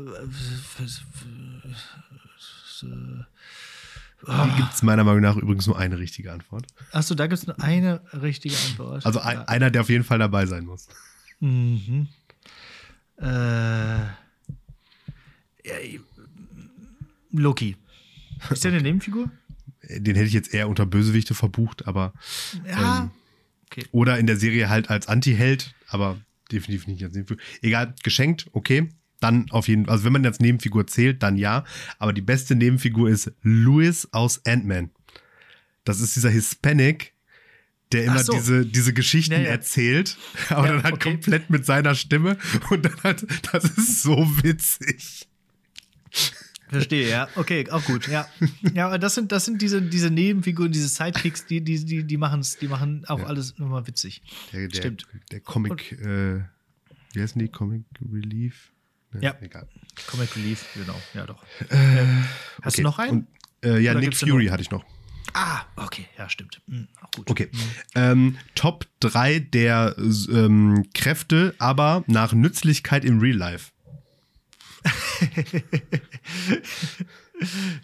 [4.25, 6.65] Hier gibt es meiner Meinung nach übrigens nur eine richtige Antwort.
[6.91, 9.05] achso, da gibt es nur eine richtige Antwort.
[9.05, 10.87] Also ein, einer, der auf jeden Fall dabei sein muss.
[11.39, 12.07] Mhm.
[13.17, 14.13] Äh, ja,
[17.31, 17.75] Loki.
[18.49, 19.29] Ist der eine Nebenfigur?
[19.89, 22.13] Den hätte ich jetzt eher unter Bösewichte verbucht, aber
[22.65, 23.03] Ja.
[23.03, 23.11] Ähm,
[23.65, 23.85] okay.
[23.91, 26.17] oder in der Serie halt als Anti-Held, aber
[26.51, 27.43] definitiv nicht als Nebenfigur.
[27.61, 28.89] Egal, geschenkt, okay.
[29.23, 31.63] Dann auf jeden Fall, also wenn man als Nebenfigur zählt, dann ja.
[31.97, 34.91] Aber die beste Nebenfigur ist Louis aus Ant-Man.
[35.85, 37.13] Das ist dieser Hispanic,
[37.93, 38.33] der immer so.
[38.33, 39.47] diese, diese Geschichten Ja, ja.
[39.47, 40.17] erzählt,
[40.49, 41.11] aber Ja, dann halt okay.
[41.11, 42.37] komplett mit seiner Stimme.
[42.69, 45.27] Und dann halt, das ist so witzig.
[46.67, 47.29] Verstehe, ja.
[47.35, 48.07] Okay, auch gut.
[48.07, 48.27] Ja,
[48.73, 52.17] ja aber das sind, das sind diese, diese Nebenfiguren, diese Sidekicks, die, die, die, die,
[52.17, 54.21] machen's, die machen auch alles nochmal witzig.
[54.51, 55.07] Der, der, Stimmt.
[55.31, 56.41] Der Comic, äh,
[57.13, 57.47] wie heißen die?
[57.47, 58.72] Comic Relief?
[59.13, 59.35] Ne, Ja.
[59.41, 59.67] Egal.
[60.07, 60.99] Comic Relief, genau.
[61.13, 61.43] Ja, doch.
[61.69, 62.25] Ähm,
[62.61, 63.11] hast Okay, du noch einen?
[63.11, 63.27] Und,
[63.63, 64.83] äh, ja, Oder Nick Fury hatte ich noch.
[65.33, 66.61] ah, okay, ja, stimmt.
[66.67, 67.29] Hm, auch gut.
[67.29, 67.49] Okay.
[67.95, 73.71] Ähm, Top 3 der ähm, Kräfte, aber nach Nützlichkeit im Real Life.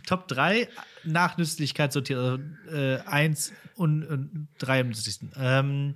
[0.07, 0.67] Top 3
[1.03, 2.19] nach Nützlichkeit sortiert.
[2.19, 5.31] Also äh, 1 und, und 3 am nützlichsten.
[5.37, 5.95] Ähm,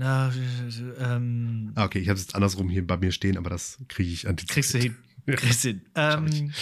[0.00, 3.50] na, äh, ähm, Ah, okay, ich habe es jetzt andersrum hier bei mir stehen, aber
[3.50, 4.54] das kriege ich antizipiert.
[4.54, 4.96] kriegst du hin.
[5.36, 5.82] Kriegst du hin.
[5.94, 6.52] Ähm,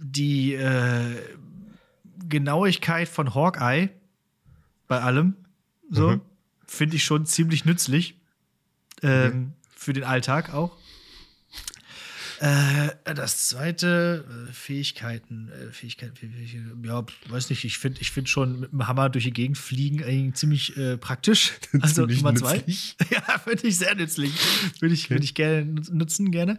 [0.00, 1.16] die äh,
[2.28, 3.90] Genauigkeit von Hawkeye
[4.88, 5.34] bei allem,
[5.90, 6.20] so, Mhm.
[6.66, 8.18] finde ich schon ziemlich nützlich.
[9.02, 10.76] Ähm, Für den Alltag auch.
[12.40, 18.28] Äh, das zweite, äh, Fähigkeiten, äh, Fähigkeiten, Fähigkeiten, ja, weiß nicht, ich finde ich find
[18.28, 21.52] schon mit dem Hammer durch die Gegend fliegen eigentlich ziemlich äh, praktisch.
[21.80, 22.56] Also Ziemlich Nummer zwei.
[22.58, 22.96] nützlich.
[23.10, 24.32] Ja, finde ich sehr nützlich.
[24.80, 26.58] Würde ich, würde ich gerne nut- nutzen, gerne.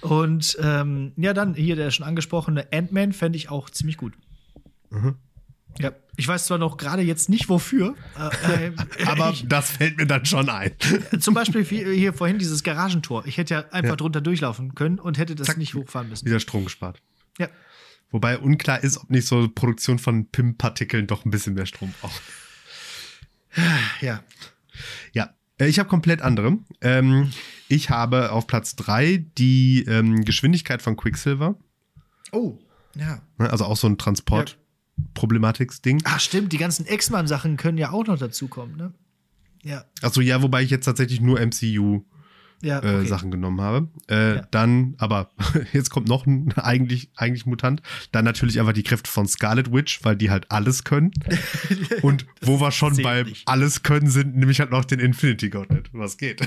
[0.00, 4.14] Und ähm, ja, dann hier der schon angesprochene Ant-Man fände ich auch ziemlich gut.
[4.90, 5.16] Mhm.
[5.78, 7.96] Ja, ich weiß zwar noch gerade jetzt nicht wofür,
[8.46, 8.72] äh, äh,
[9.06, 10.72] Aber ich, das fällt mir dann schon ein.
[11.20, 13.26] zum Beispiel hier vorhin dieses Garagentor.
[13.26, 13.96] Ich hätte ja einfach Ja.
[13.96, 15.56] drunter durchlaufen können und hätte das Zack.
[15.58, 16.26] nicht hochfahren müssen.
[16.26, 17.02] Wieder Strom gespart.
[17.38, 17.48] Ja.
[18.10, 22.22] Wobei unklar ist, ob nicht so Produktion von PIM-Partikeln doch ein bisschen mehr Strom braucht.
[24.00, 24.22] Ja.
[25.12, 26.58] Ja, Äh, Ich habe komplett andere.
[26.80, 27.32] Ähm,
[27.68, 31.56] ich habe auf Platz 3 die ähm, Geschwindigkeit von Quicksilver.
[32.32, 32.58] Oh,
[32.96, 33.22] ja.
[33.38, 33.96] Ne, Also auch so ein
[34.96, 36.02] Transport-Problematik-Ding.
[36.04, 38.92] Ah, stimmt, die ganzen X-Man-Sachen können ja auch noch dazukommen, ne?
[39.62, 39.84] Ja.
[40.02, 42.02] Achso, ja, wobei ich jetzt tatsächlich nur MCU
[42.62, 43.06] Ja, äh, okay.
[43.06, 43.88] Sachen genommen habe.
[44.08, 44.48] Äh, Ja.
[44.50, 45.30] Dann, aber
[45.72, 47.80] jetzt kommt noch ein eigentlich, eigentlich Mutant.
[48.12, 51.12] Dann natürlich einfach die Kräfte von Scarlet Witch, weil die halt alles können.
[52.02, 53.48] Und wo wir schon zählt bei nicht.
[53.48, 55.88] alles können sind, nämlich halt noch den Infinity Gauntlet.
[55.92, 56.46] Was geht?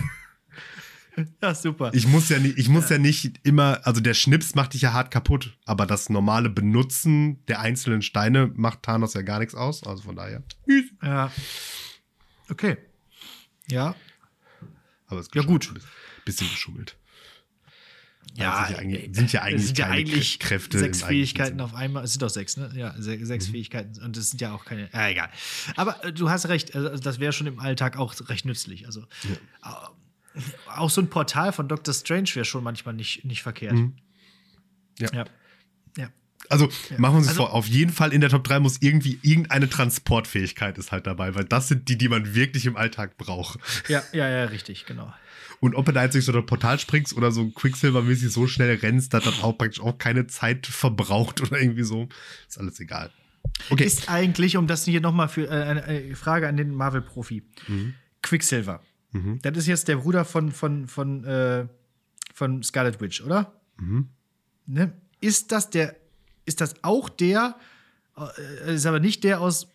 [1.41, 1.91] Ja, super.
[1.93, 2.97] Ich muss ja nicht, ich muss ja.
[2.97, 7.59] nicht immer, also der Schnips macht dich ja hart kaputt, aber das normale Benutzen der
[7.59, 9.83] einzelnen Steine macht Thanos ja gar nichts aus.
[9.83, 10.43] Also von daher.
[11.01, 11.31] ja.
[12.49, 12.77] Okay.
[13.69, 13.95] Ja.
[15.07, 15.73] Aber es ist Ja, gut.
[16.25, 16.97] Bisschen geschummelt.
[18.35, 22.03] Ja, sind ja sind ja eigentlich es sind ja eigentlich Kräfte sechs Fähigkeiten auf einmal.
[22.03, 22.71] Es sind doch sechs, ne?
[22.75, 23.51] Ja, se sechs Mhm.
[23.51, 24.01] Fähigkeiten.
[24.03, 24.89] Und das sind ja auch keine.
[24.93, 25.29] Ja, egal.
[25.75, 26.75] Aber äh, du hast recht.
[26.75, 28.85] Also, das wäre schon im Alltag auch recht nützlich.
[28.85, 29.69] Also äh,
[30.75, 33.73] auch so ein Portal von Doctor Strange wäre schon manchmal nicht, nicht verkehrt.
[33.73, 33.95] Mhm.
[34.99, 35.09] Ja.
[35.13, 35.25] Ja.
[35.97, 36.09] Ja.
[36.49, 39.19] Also machen wir uns Also- vor, auf jeden Fall in der Top 3 muss irgendwie
[39.21, 43.59] irgendeine Transportfähigkeit ist halt dabei, weil das sind die, die man wirklich im Alltag braucht.
[43.87, 45.13] Ja, ja, ja, richtig, genau.
[45.59, 48.75] Und ob du da jetzt durch so ein Portal springst oder so Quicksilver-mäßig so schnell
[48.77, 52.07] rennst, dass das auch praktisch auch keine Zeit verbraucht oder irgendwie so,
[52.47, 53.09] ist alles egal.
[53.71, 53.83] Okay.
[53.85, 57.43] Ist eigentlich, um das hier nochmal für äh, eine äh, Frage an den Marvel-Profi.
[57.67, 57.95] Mhm.
[58.21, 58.81] Quicksilver.
[59.41, 61.67] Das ist jetzt der Bruder von, von, von, äh,
[62.33, 63.53] von Scarlet Witch, oder?
[63.77, 64.09] Mhm.
[64.65, 64.93] Ne?
[65.21, 65.95] Ist das der,
[66.45, 67.55] ist das auch der,
[68.17, 69.67] äh, ist aber nicht der aus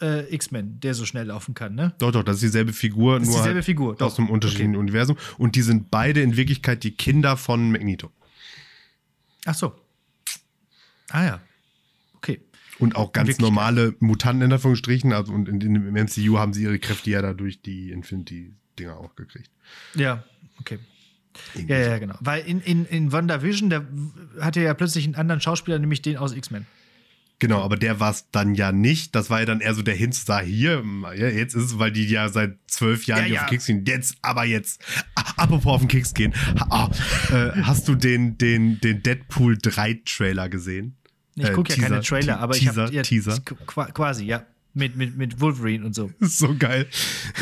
[0.00, 1.94] äh, X-Men, der so schnell laufen kann, ne?
[1.98, 5.16] Doch, doch, das ist dieselbe Figur, ist nur dieselbe halt Figur, aus einem unterschiedlichen Universum.
[5.38, 8.10] Und die sind beide in Wirklichkeit die Kinder von Magneto.
[9.44, 9.74] Ach so.
[11.10, 11.40] Ah ja.
[12.14, 12.40] Okay.
[12.78, 15.12] Und auch ganz normale Mutanten in Anführungsstrichen.
[15.12, 17.94] Also und in, in, im MCU haben sie ihre Kräfte ja dadurch die
[18.76, 19.50] Infinity-Dinger auch gekriegt.
[19.94, 20.24] Ja,
[20.60, 20.78] okay.
[21.54, 22.14] Irgendwie Ja, ja, genau.
[22.20, 23.84] Weil in, in, in WandaVision, da
[24.40, 26.66] hatte ja plötzlich einen anderen Schauspieler, nämlich den aus X-Men.
[27.40, 29.14] Genau, aber der war es dann ja nicht.
[29.16, 30.84] Das war ja dann eher so der Hint, sah hier,
[31.16, 33.40] ja, jetzt ist es, weil die ja seit zwölf Jahren Ja, ja.
[33.42, 33.84] auf den Keks gehen.
[33.84, 34.80] Jetzt, aber jetzt.
[35.36, 36.32] Apropos auf den Keks gehen.
[36.70, 36.88] Ah,
[37.32, 40.94] äh, hast du den, den, den Deadpool 3 Trailer gesehen?
[41.34, 43.32] Ich Äh, gucke ja keine Trailer, aber ich Teaser, habe ja, Teaser.
[43.44, 44.46] qu- quasi, ja.
[44.72, 46.12] Mit, mit, mit Wolverine und so.
[46.20, 46.86] Ist so geil.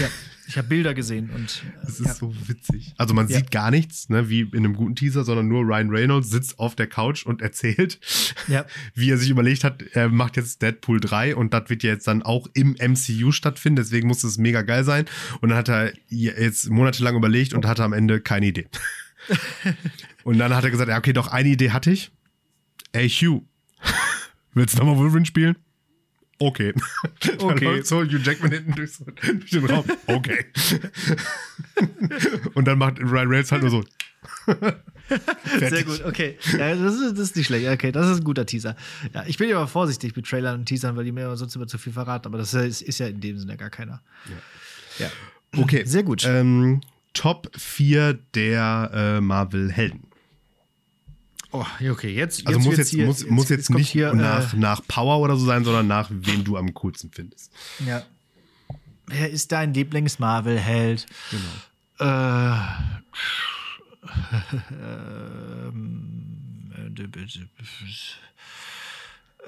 [0.01, 0.09] Ja.
[0.53, 2.13] Ich habe Bilder gesehen und äh, Das ist ja.
[2.15, 2.93] so witzig.
[2.99, 3.39] Also man Ja.
[3.39, 6.77] sieht gar nichts, ne, wie in einem guten Teaser, sondern nur Ryan Reynolds sitzt auf
[6.77, 7.99] der Couch und erzählt,
[8.49, 8.67] Ja.
[8.95, 12.07] wie er sich überlegt hat, er macht jetzt Deadpool 3 und das wird ja jetzt
[12.07, 15.07] dann auch im MCU stattfinden, deswegen muss es mega geil sein.
[15.41, 18.69] Und dann hat er jetzt monatelang überlegt und hatte am Ende keine Idee.
[20.25, 22.11] und dann hat er gesagt, ja, okay, doch eine Idee hatte ich.
[22.93, 23.43] Ey, Hugh,
[24.55, 25.57] willst du nochmal Wolverine spielen?
[26.47, 26.73] Okay.
[27.21, 27.65] Dann Okay.
[27.65, 29.85] läuft so Hugh Jackman hinten durch, so, durch den Raum.
[30.07, 30.45] Okay.
[32.55, 33.85] Und dann macht Ryan Reynolds halt nur so.
[35.59, 36.39] Sehr gut, okay.
[36.59, 37.69] Ja, das, ist, das ist nicht schlecht.
[37.69, 38.77] Okay, das ist ein guter Teaser.
[39.15, 41.67] Ja, ich bin ja immer vorsichtig mit Trailern und Teasern, weil die mir sonst immer
[41.67, 42.27] zu viel verraten.
[42.27, 44.03] Aber das ist, ist ja in dem Sinne gar keiner.
[44.99, 45.11] Ja.
[45.57, 45.85] Okay.
[45.85, 46.25] Sehr gut.
[46.27, 46.81] Ähm,
[47.15, 50.03] Top 4 der äh, Marvel-Helden.
[51.53, 52.47] Oh, okay, jetzt.
[52.47, 55.37] Also muss wird's jetzt, hier- muss, muss jetzt nicht hier, nach, Äh, nach Power oder
[55.37, 57.53] so sein, sondern nach wen du am coolsten findest.
[57.87, 58.03] ja.
[59.07, 61.07] Wer ist dein Lieblings-Marvel-Held?
[61.99, 62.51] Genau.
[62.51, 62.55] Äh,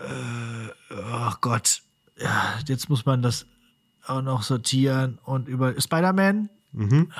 [0.01, 1.83] äh, oh Gott.
[2.19, 3.47] Ja, jetzt muss man das
[4.07, 7.11] auch noch sortieren und über Spider-Man, Mhm.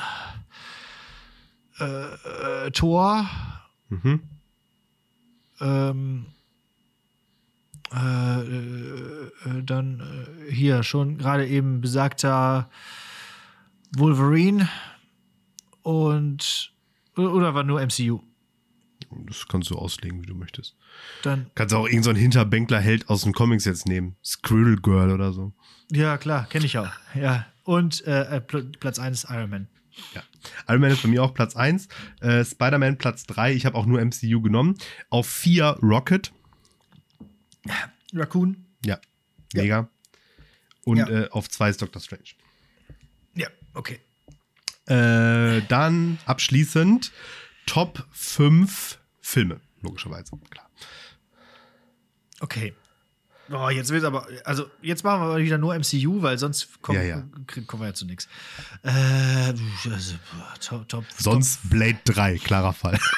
[1.79, 3.27] äh, Thor,
[3.89, 4.21] Mhm.
[5.61, 6.27] Ähm,
[7.93, 12.69] äh, äh, dann äh, hier schon gerade eben besagter
[13.97, 14.69] Wolverine
[15.83, 16.73] und
[17.17, 18.21] oder war nur MCU?
[19.27, 20.77] Das kannst du auslegen, wie du möchtest.
[21.23, 24.17] Dann Kannst auch irgendeinen so Hinterbänkler-Held aus den Comics jetzt nehmen.
[24.25, 25.53] Squirrel Girl oder so.
[25.93, 26.91] ja klar, kenne ich auch.
[27.15, 29.69] Ja und äh, äh, Pl Platz 1 ist Iron Man.
[30.15, 30.23] Ja.
[30.69, 31.89] Iron Man ist bei mir auch Platz 1.
[32.21, 33.53] Äh, Spider-Man Platz 3.
[33.55, 34.77] Ich habe auch nur MCU genommen.
[35.11, 36.33] Auf 4 Rocket.
[38.13, 38.65] Raccoon.
[38.85, 39.01] Ja.
[39.55, 39.89] Mega.
[40.85, 41.09] Und Ja.
[41.09, 42.25] äh, auf 2 ist Doctor Strange.
[43.35, 44.01] Ja, okay.
[44.87, 47.13] Äh, dann abschließend
[47.67, 50.37] Top 5 Filme, logischerweise.
[50.51, 50.69] Klar.
[52.41, 52.75] Okay.
[53.49, 57.05] Boah, jetzt wird aber, also jetzt machen wir wieder nur MCU, weil sonst kommen, Ja,
[57.05, 57.25] ja.
[57.67, 58.27] kommen wir ja zu nichts.
[58.83, 58.91] Äh,
[59.91, 60.15] also,
[60.61, 62.99] top, top, Sonst Blade 3, klarer Fall.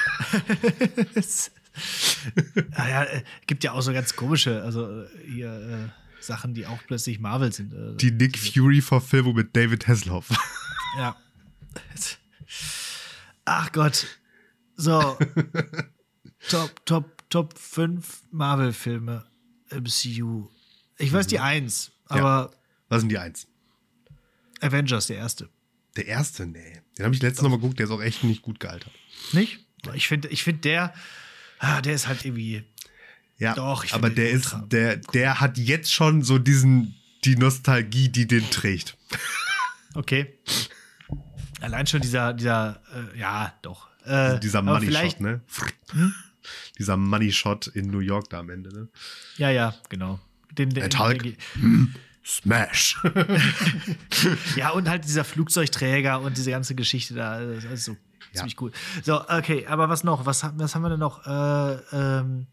[2.73, 6.65] Ah ja, äh, gibt ja auch so ganz komische, also äh, hier äh, Sachen, die
[6.65, 7.71] auch plötzlich Marvel sind.
[7.71, 10.29] Äh, Die Nick Fury-Verfilmung mit David Hasselhoff.
[10.97, 11.15] ja,
[13.45, 14.07] Ach Gott.
[14.75, 15.19] So.
[16.49, 19.25] top, top, Top 5 Marvel-Filme.
[19.71, 20.47] MCU.
[20.97, 22.51] Ich weiß die Eins, aber
[22.89, 23.47] Was sind die Eins?
[24.61, 25.49] Avengers, der erste.
[25.95, 26.45] Der erste?
[26.45, 26.81] Nee.
[26.97, 28.91] Den habe ich letztens noch mal geguckt, der ist auch echt nicht gut gealtert.
[29.33, 29.59] Nicht?
[29.93, 30.93] Ich finde, ich find der,
[31.59, 32.63] ah, der ist halt irgendwie.
[33.37, 38.09] Ja, Doch, ich aber der ist, der, der hat jetzt schon so diesen, die Nostalgie,
[38.09, 38.97] die den trägt.
[39.93, 40.39] Okay.
[41.61, 42.81] Allein schon dieser, dieser,
[43.13, 43.87] äh, ja, doch.
[44.05, 45.41] Äh, Dieser Money Shot, ne?
[46.77, 48.87] Dieser Money Shot in New York da am Ende, ne?
[49.37, 50.19] Ja, ja, genau.
[50.57, 51.23] Den, den, Ed Hulk.
[51.23, 51.95] den-
[52.25, 53.01] Smash.
[54.57, 57.91] Ja, und halt dieser Flugzeugträger und diese ganze Geschichte da, das ist so
[58.33, 58.39] Ja.
[58.39, 58.71] ziemlich cool.
[59.03, 60.25] So, okay, aber was noch?
[60.25, 61.25] Was, haben- was haben wir denn noch?
[61.25, 62.47] Äh, ähm,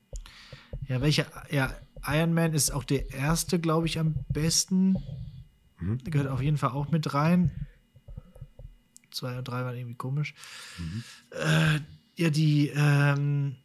[0.87, 1.27] ja, welcher?
[1.51, 1.75] Ja,
[2.07, 4.97] Iron Man ist auch der erste, glaube ich, am besten.
[5.81, 5.99] Mhm.
[6.05, 7.51] Gehört auf jeden Fall auch mit rein.
[9.11, 10.35] Zwei und drei waren irgendwie komisch.
[10.79, 11.05] Mhm.
[11.31, 11.81] Äh,
[12.17, 13.57] ja, die, ähm,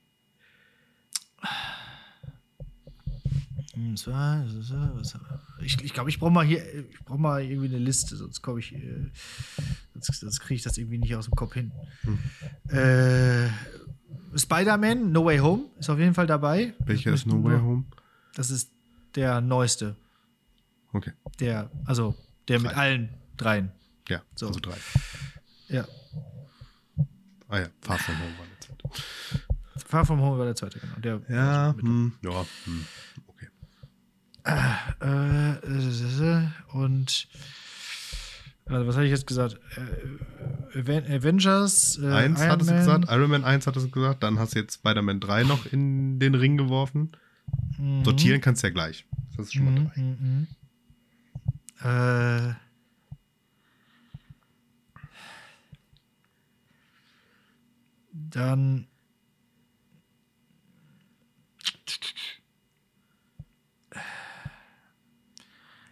[3.73, 5.35] hm, wir?
[5.61, 8.59] Ich glaube, ich, ich brauche mal hier, ich brauche mal irgendwie eine Liste, sonst komme
[8.59, 9.11] ich, äh,
[9.93, 11.71] sonst, sonst kriege ich das irgendwie nicht aus dem Kopf hin.
[12.69, 13.49] Äh,
[14.35, 16.73] Spider-Man, No Way Home ist auf jeden Fall dabei.
[16.79, 17.85] Welcher ist No Way Home?
[18.35, 18.71] Das ist
[19.15, 19.95] der neueste,
[20.93, 21.13] Okay.
[21.39, 22.15] der, also
[22.47, 22.75] der mit Drei.
[22.77, 23.71] allen dreien.
[24.07, 24.47] Ja, So.
[24.47, 24.77] also drei.
[25.67, 25.85] Ja.
[27.47, 29.43] Ah ja, Far From Home war zweite.
[29.89, 30.95] Far From Home war der zweite, genau.
[30.99, 32.85] Der Ja, hm, ja, hm,
[33.25, 33.47] okay.
[35.01, 37.27] äh, äh, und
[38.67, 39.59] also was hatte ich jetzt gesagt?
[40.75, 42.81] Äh, Aven- Avengers, äh, Eins Iron hattest du Man.
[42.85, 46.19] gesagt, Iron Man 1 hattest du gesagt, dann hast du jetzt Spider-Man 3 noch in
[46.19, 47.13] den Ring geworfen.
[47.79, 48.05] Mhm.
[48.05, 49.07] Sortieren kannst du ja gleich.
[49.37, 50.01] Das ist schon mal Mhm, drei.
[50.01, 50.47] mhm,
[51.81, 52.49] mhm.
[52.51, 52.53] Äh,
[58.11, 58.85] dann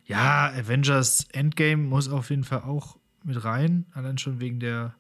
[0.08, 4.96] ja, Avengers Endgame muss auf jeden Fall auch mit rein, allein schon wegen der.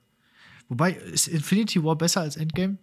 [0.69, 2.77] Wobei, ist Infinity War besser als Endgame?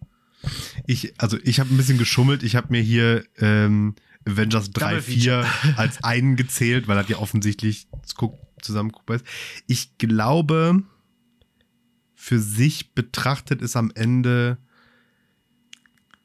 [0.87, 2.43] Ich, also ich habe ein bisschen geschummelt.
[2.43, 3.95] Ich habe mir hier ähm,
[4.27, 5.45] Avengers 3, Double 4
[5.77, 9.25] als einen gezählt, weil das ja offensichtlich guck- zusammen guckbar ist.
[9.67, 10.81] Ich glaube,
[12.15, 14.57] für sich betrachtet ist am Ende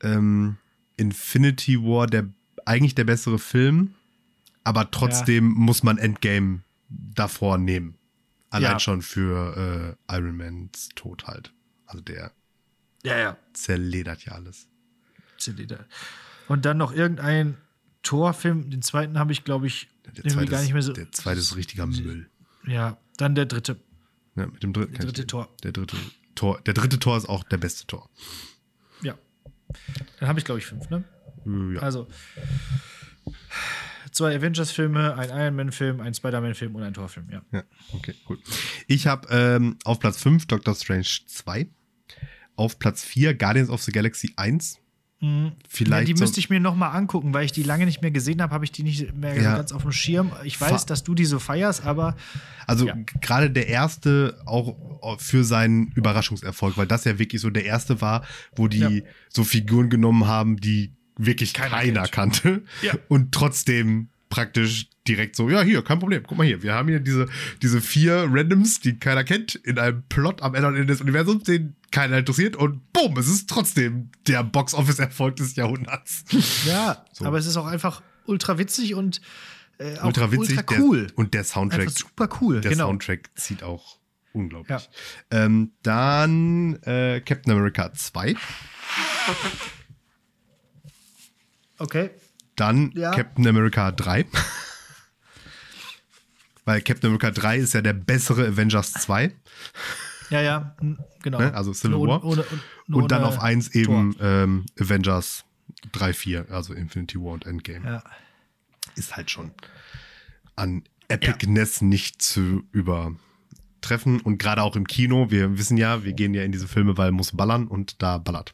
[0.03, 0.57] ähm,
[0.97, 2.29] Infinity War der
[2.65, 3.95] eigentlich der bessere Film,
[4.65, 7.97] aber trotzdem muss man Endgame davor nehmen.
[8.51, 8.81] Allein Ja.
[8.81, 11.53] schon für äh, Iron Mans Tod halt.
[11.87, 12.33] Also der
[13.05, 13.37] Ja, ja.
[13.53, 14.67] zerledert ja alles.
[15.39, 15.85] CD-Datei.
[16.49, 17.57] Und dann noch irgendein
[18.03, 20.93] Torfilm, den zweiten habe ich, glaube ich, Der irgendwie zweite, gar nicht mehr so.
[20.93, 22.29] ist, der zweite ist richtiger Müll.
[22.67, 23.77] Ja, dann der dritte.
[24.37, 24.93] Ja, mit dem dritten.
[24.95, 25.27] Der dritte.
[25.27, 25.49] Tor.
[25.63, 25.97] Der dritte
[26.35, 26.61] Tor.
[26.63, 28.09] Der dritte Tor ist auch der beste Tor.
[29.03, 29.17] Ja.
[30.19, 31.05] Dann habe ich, glaube ich, fünf, ne?
[31.47, 31.81] Äh, Ja.
[31.83, 32.09] Also
[34.13, 37.43] zwei Avengers-Filme, ein Iron Man-Film, ein Spider-Man-Film und ein Torfilm, ja.
[37.53, 38.39] ja, okay, cool.
[38.87, 41.67] Ich habe ähm, auf Platz 5 Doctor Strange 2.
[42.57, 44.79] Auf Platz 4 Guardians of the Galaxy 1.
[45.23, 45.53] Mhm.
[45.69, 48.01] Vielleicht ja, die so- müsste ich mir noch mal angucken, weil ich die lange nicht
[48.01, 49.57] mehr gesehen habe, habe ich die nicht mehr Ja.
[49.57, 50.33] ganz auf dem Schirm.
[50.45, 52.17] Ich weiß, Fa- dass du die so feierst, aber
[52.67, 52.95] Also Ja.
[53.21, 54.77] gerade der erste auch
[55.19, 58.25] für seinen Überraschungserfolg, weil das ja wirklich so der erste war,
[58.57, 60.95] wo die so Figuren genommen haben, die
[61.27, 62.63] wirklich Keiner keiner, kannte.
[62.83, 62.95] Ja.
[63.09, 67.01] Und trotzdem praktisch direkt so, ja, hier, kein Problem, guck mal hier, wir haben hier
[67.01, 67.27] diese,
[67.63, 72.19] diese vier Randoms, die keiner kennt, in einem Plot am Ende des Universums, den keiner
[72.19, 76.25] interessiert und bumm, es ist trotzdem der Box-Office-Erfolg des Jahrhunderts.
[76.65, 77.25] ja, So.
[77.25, 79.21] aber es ist auch einfach ultra witzig und
[79.79, 80.59] äh, auch ultra witzig.
[80.59, 81.07] ultra cool.
[81.09, 82.87] Der, und der Soundtrack einfach super cool, Der genau.
[82.87, 83.99] Soundtrack zieht auch
[84.33, 84.89] unglaublich.
[85.33, 85.45] Ja.
[85.45, 88.37] Ähm, dann äh, Captain America 2.
[91.81, 92.11] Okay.
[92.57, 93.11] Dann Ja.
[93.11, 94.27] Captain America 3.
[96.65, 99.33] Weil Captain America 3 ist ja der bessere Avengers 2.
[100.31, 100.77] Ja, ja,
[101.23, 101.39] genau.
[101.39, 101.55] Ne?
[101.55, 102.25] Also Civil Nur War.
[102.25, 102.45] ohne-
[102.87, 105.45] nur und dann ohne auf 1 eben ähm, Avengers
[105.93, 107.85] 3, 4, also Infinity War und Endgame.
[107.85, 108.03] Ja.
[108.95, 109.53] Ist halt schon
[110.57, 114.21] an Epicness nicht zu übertreffen.
[114.21, 117.11] Und gerade auch im Kino, wir wissen ja, wir gehen ja in diese Filme, weil
[117.11, 118.53] muss ballern und da ballert.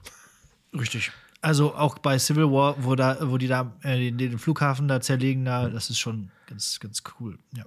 [0.73, 1.11] Richtig.
[1.47, 5.45] Also auch bei Civil War, wo da, wo die da äh, den, Flughafen da zerlegen,
[5.45, 7.39] da, das ist schon ganz, ganz cool.
[7.57, 7.65] Ja.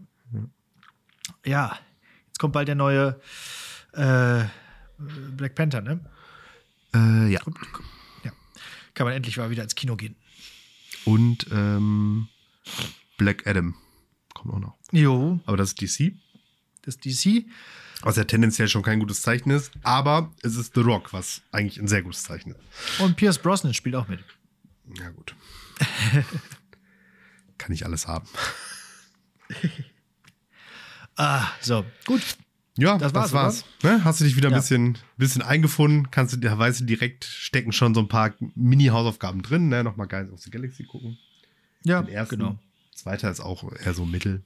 [1.46, 1.80] Ja,
[2.28, 3.22] jetzt kommt bald der neue
[3.94, 4.44] äh,
[4.98, 6.02] Black Panther, ne?
[6.94, 7.40] Äh, ja.
[8.26, 8.32] Ja.
[8.96, 10.18] Kann man endlich mal wieder ins Kino gehen.
[11.06, 12.28] Und ähm,
[13.18, 13.76] Black Adam
[14.34, 14.78] kommt auch noch.
[14.92, 16.12] Jo, Aber das ist DC.
[16.90, 17.46] Ist DC.
[18.02, 21.80] Was ja tendenziell schon kein gutes Zeichen ist, aber es ist The Rock, was eigentlich
[21.80, 23.00] ein sehr gutes Zeichen ist.
[23.00, 24.20] Und Pierce Brosnan spielt auch mit.
[24.98, 25.36] Ja, gut.
[27.58, 28.28] Kann ich alles haben.
[31.16, 32.22] Ah, so, gut.
[32.78, 33.66] Ja, Das das war's, war's.
[33.84, 34.06] Ne?
[34.06, 34.60] Hast du dich wieder ein Ja.
[34.60, 36.12] bisschen, bisschen eingefunden?
[36.12, 39.68] Kannst du dir, weißt du, direkt stecken schon so ein paar Mini-Hausaufgaben drin.
[39.68, 39.84] Ne?
[39.84, 41.18] Nochmal Guardians of the Galaxy gucken.
[41.84, 42.38] Ja, Den ersten.
[42.38, 42.58] genau.
[42.96, 44.44] Zweiter ist auch eher so mittel.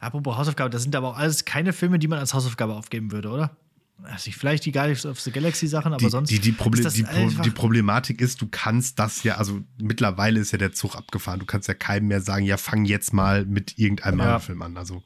[0.00, 3.28] Apropos Hausaufgabe, das sind aber auch alles keine Filme, die man als Hausaufgabe aufgeben würde,
[3.30, 3.56] oder?
[4.02, 6.30] Also vielleicht die Guardians of the Galaxy Sachen, aber Die, sonst.
[6.30, 10.52] die, die, Proble die, Pro die Problematik ist, du kannst das ja, also mittlerweile ist
[10.52, 11.40] ja der Zug abgefahren.
[11.40, 14.24] Du kannst ja keinem mehr sagen, ja, fang jetzt mal mit irgendeinem Ja.
[14.26, 14.76] Marvel-Film an.
[14.76, 15.02] Also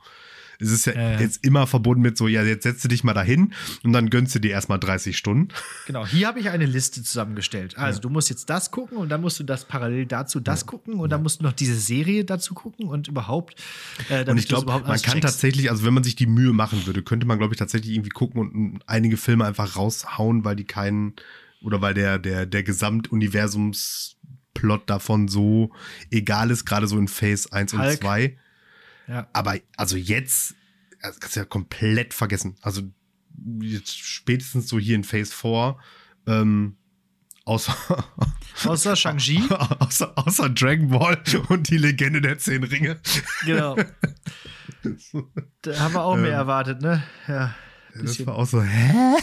[0.61, 1.21] es ist ja Äh.
[1.23, 3.53] jetzt immer verbunden mit so, ja, jetzt setzt du dich mal dahin
[3.83, 5.49] und dann gönnst du dir erstmal 30 Stunden.
[5.87, 7.79] Genau, hier habe ich eine Liste zusammengestellt.
[7.79, 10.95] Also, du musst jetzt das gucken und dann musst du das parallel dazu das gucken
[10.95, 13.55] und dann musst du noch diese Serie dazu gucken und überhaupt.
[14.09, 15.23] Äh, Und ich glaube, man kann checkst.
[15.23, 18.11] tatsächlich, also wenn man sich die Mühe machen würde, könnte man, glaube ich, tatsächlich irgendwie
[18.11, 21.15] gucken und mm, einige Filme einfach raushauen, weil die keinen,
[21.63, 22.63] oder weil der, der, der
[23.61, 25.71] Gesamtuniversumsplot davon so
[26.11, 28.01] egal ist, gerade so in Phase 1 und Hulk.
[28.01, 28.37] 2.
[29.11, 29.29] Ja.
[29.33, 30.55] Aber also jetzt,
[31.03, 32.57] das kannst du ja komplett vergessen.
[32.63, 32.83] Also
[33.61, 35.77] jetzt spätestens so hier in Phase 4,
[36.29, 36.77] ähm,
[37.45, 37.77] außer,
[38.65, 39.43] Außer Shang-Chi.
[39.81, 43.01] außer, außer Dragon Ball und die Legende der Zehn Ringe.
[43.45, 43.77] genau.
[45.63, 46.33] Da haben wir auch mehr Ähm.
[46.35, 47.03] erwartet, ne?
[47.27, 47.55] Ja.
[47.93, 48.27] Das bisschen.
[48.27, 49.17] war auch so, hä?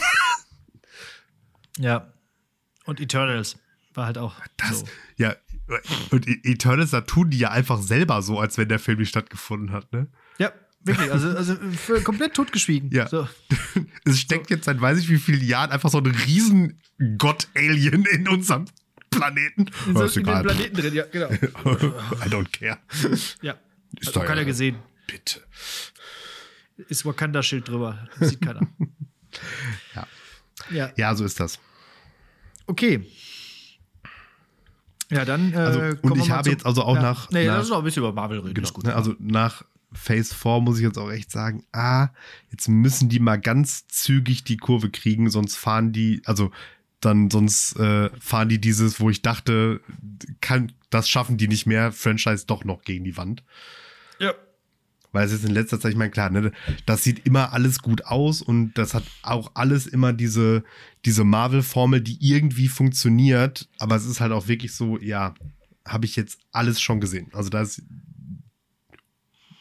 [1.78, 2.12] Ja.
[2.84, 3.56] Und Eternals
[3.94, 4.36] war halt auch.
[4.58, 4.88] Das, so.
[5.16, 5.34] ja,
[6.10, 9.10] und E- Eternals, da tun die ja einfach selber so, als wenn der Film nicht
[9.10, 10.08] stattgefunden hat, ne?
[10.38, 10.52] Ja,
[10.84, 11.10] wirklich.
[11.12, 12.90] Also, also für komplett totgeschwiegen.
[12.90, 13.08] Ja.
[13.08, 13.28] So.
[14.04, 16.80] Es steckt jetzt seit weiß ich wie vielen Jahren einfach so ein riesen
[17.18, 18.64] Gott-Alien in unserem
[19.10, 19.66] Planeten.
[19.86, 20.42] In, so, in den.
[20.42, 21.30] Planeten drin, ja, genau.
[21.32, 22.78] I don't care.
[23.42, 23.56] Ja.
[23.98, 24.76] Ist Hat doch noch keiner ja- gesehen.
[25.06, 25.40] Bitte.
[26.88, 28.08] Ist Wakanda-Schild drüber.
[28.18, 28.60] Das sieht keiner.
[29.94, 30.06] Ja.
[30.70, 30.90] Ja.
[30.96, 31.58] Ja, so ist das.
[32.66, 33.06] Okay.
[35.10, 35.52] Ja, dann.
[35.52, 37.02] Äh, Also, und ich habe zum- jetzt also auch ja.
[37.02, 38.54] nach- Nee, nach- lass uns noch ein bisschen über Marvel reden.
[38.54, 38.68] Genau.
[38.70, 38.84] Gut.
[38.84, 42.08] Ne, also nach Phase 4 muss ich jetzt auch echt sagen, ah,
[42.50, 46.50] jetzt müssen die mal ganz zügig die Kurve kriegen, sonst fahren die, also
[47.00, 49.80] dann sonst äh, fahren die dieses, wo ich dachte,
[50.42, 53.42] kann, das schaffen die nicht mehr, Franchise doch noch gegen die Wand.
[54.18, 54.34] ja.
[55.12, 56.52] Weil es ist in letzter Zeit, ich meine, klar, ne,
[56.84, 60.64] das sieht immer alles gut aus und das hat auch alles immer diese,
[61.04, 65.34] diese Marvel-Formel, die irgendwie funktioniert, aber es ist halt auch wirklich so, ja,
[65.86, 67.28] habe ich jetzt alles schon gesehen.
[67.32, 67.82] Also da ist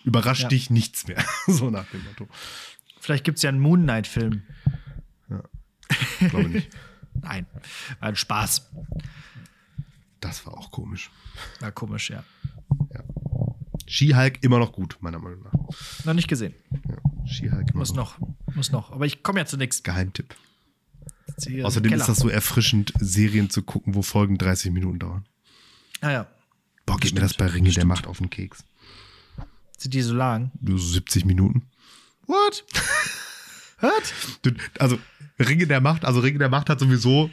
[0.04, 0.48] überrascht Ja.
[0.50, 2.28] dich nichts mehr, so nach dem Motto.
[3.00, 4.44] Vielleicht gibt es ja einen Moon Knight-Film.
[6.20, 6.70] Glaube nicht.
[7.22, 7.46] Nein.
[8.00, 8.70] War ein Spaß.
[10.20, 11.10] Das war auch komisch.
[11.62, 12.24] War komisch, ja.
[13.88, 15.54] She-Hulk immer noch gut, meiner Meinung nach.
[16.06, 16.54] Noch nicht gesehen.
[16.88, 17.26] Ja.
[17.26, 18.20] She-Hulk Muss noch.
[18.54, 18.92] Muss noch.
[18.92, 19.82] Aber ich komme ja zu nichts.
[19.84, 20.36] Geheimtipp.
[21.64, 25.26] Außerdem ist das so erfrischend, Serien zu gucken, wo Folgen 30 Minuten dauern.
[26.02, 26.28] Ah ja.
[26.86, 28.64] Boah, geht mir das bei Ringe der Macht auf den Keks.
[29.78, 30.52] Sind die so lang?
[30.60, 31.64] Nur so 70 Minuten.
[32.26, 32.66] What?
[33.80, 34.14] What?
[34.80, 34.98] Also,
[35.40, 37.30] Ringe der Macht, also Ringe der Macht hat sowieso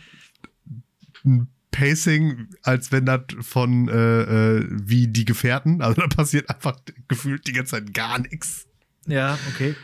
[1.24, 4.22] ein Pacing, als wenn das von äh,
[4.58, 5.82] äh, wie die Gefährten.
[5.82, 8.66] Also da passiert einfach gefühlt die ganze Zeit gar nichts.
[9.06, 9.74] Ja, okay.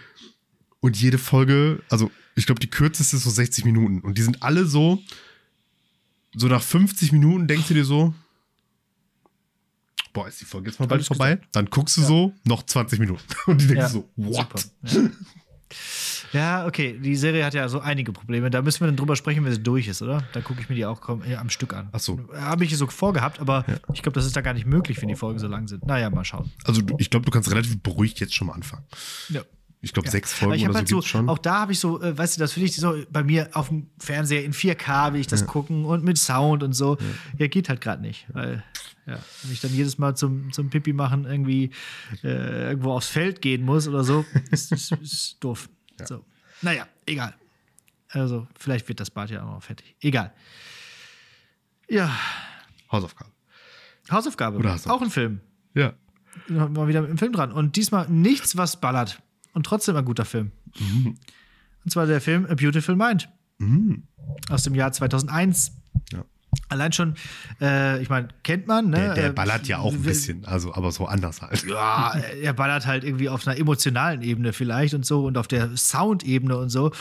[0.79, 4.01] Und jede Folge, also ich glaube, die kürzeste ist so 60 Minuten.
[4.01, 5.03] Und die sind alle so,
[6.35, 8.15] so nach 50 Minuten denkst du dir so,
[10.13, 11.41] boah, ist die Folge jetzt mal bald vorbei?
[11.51, 12.07] Dann guckst du Ja.
[12.07, 13.23] so, noch 20 Minuten.
[13.47, 14.71] Und die denkst Ja, so, what?
[16.33, 16.41] Ja.
[16.61, 16.99] ja, okay.
[17.03, 18.51] Die Serie hat ja so einige Probleme.
[18.51, 20.23] Da müssen wir dann drüber sprechen, wenn sie durch ist, oder?
[20.33, 21.89] Da gucke ich mir die auch kaum, äh, am Stück an.
[21.93, 22.21] Ach so.
[22.35, 25.17] Habe ich so vorgehabt, aber ich glaube, das ist da gar nicht möglich, wenn die
[25.17, 25.87] Folgen so lang sind.
[25.87, 26.51] Naja, mal schauen.
[26.65, 28.85] Also du, ich glaube, du kannst relativ beruhigt jetzt schon mal anfangen.
[29.29, 29.43] Ja.
[29.83, 30.13] Ich glaube, Ja.
[30.13, 31.29] sechs Folgen ich oder so halt so, schon.
[31.31, 33.69] Auch da habe ich so, äh, weißt du, das will ich so bei mir auf
[33.69, 36.99] dem Fernseher in 4K will ich das gucken und mit Sound und so.
[37.39, 38.63] Ja, geht halt gerade nicht, weil
[39.07, 41.71] ja, wenn ich dann jedes Mal zum, zum Pipi machen irgendwie
[42.23, 45.71] äh, irgendwo aufs Feld gehen muss oder so, ist, ist, ist doof.
[46.07, 46.25] So.
[46.63, 47.35] Naja, egal.
[48.09, 49.95] Also, vielleicht wird das Bad ja auch noch fertig.
[50.01, 50.33] Egal.
[51.89, 52.11] Ja,
[52.91, 53.31] Hausaufgabe.
[54.11, 54.59] Hausaufgabe.
[54.59, 54.97] Oder Hausaufgabe.
[54.97, 55.41] Auch ein Film.
[55.75, 55.95] Ja.
[56.49, 57.53] Mal wieder mit dem Film dran.
[57.53, 59.23] Und diesmal nichts, was ballert.
[59.53, 60.53] Und trotzdem ein guter Film.
[61.85, 63.29] Und zwar der Film A Beautiful Mind.
[64.49, 65.73] Aus dem Jahr 2001.
[66.69, 67.15] Allein schon,
[67.61, 68.97] äh, ich meine, kennt man, ne?
[68.97, 71.65] Der, der Äh, ballert ja auch ein bisschen, also aber so anders halt.
[71.67, 75.77] Ja, er ballert halt irgendwie auf einer emotionalen Ebene vielleicht und so und auf der
[75.77, 76.93] Soundebene und so.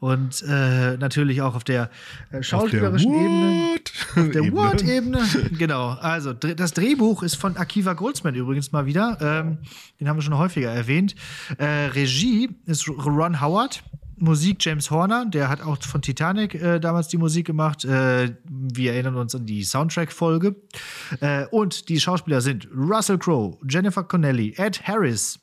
[0.00, 1.90] Und äh, natürlich auch auf der
[2.30, 3.78] äh, schauspielerischen Ebene.
[4.14, 4.34] What?
[4.34, 4.56] Der Ebene.
[4.56, 5.20] What-Ebene.
[5.58, 5.90] Genau.
[5.90, 9.18] Also, das Drehbuch ist von Akiva Goldsman übrigens mal wieder.
[9.20, 9.58] Ähm,
[10.00, 11.14] den haben wir schon häufiger erwähnt.
[11.58, 13.82] Äh, Regie ist Ron Howard.
[14.20, 17.84] Musik James Horner, der hat auch von Titanic äh, damals die Musik gemacht.
[17.84, 20.56] Äh, wir erinnern uns an die Soundtrack-Folge.
[21.20, 25.40] Äh, und die Schauspieler sind Russell Crowe, Jennifer Connelly, Ed Harris.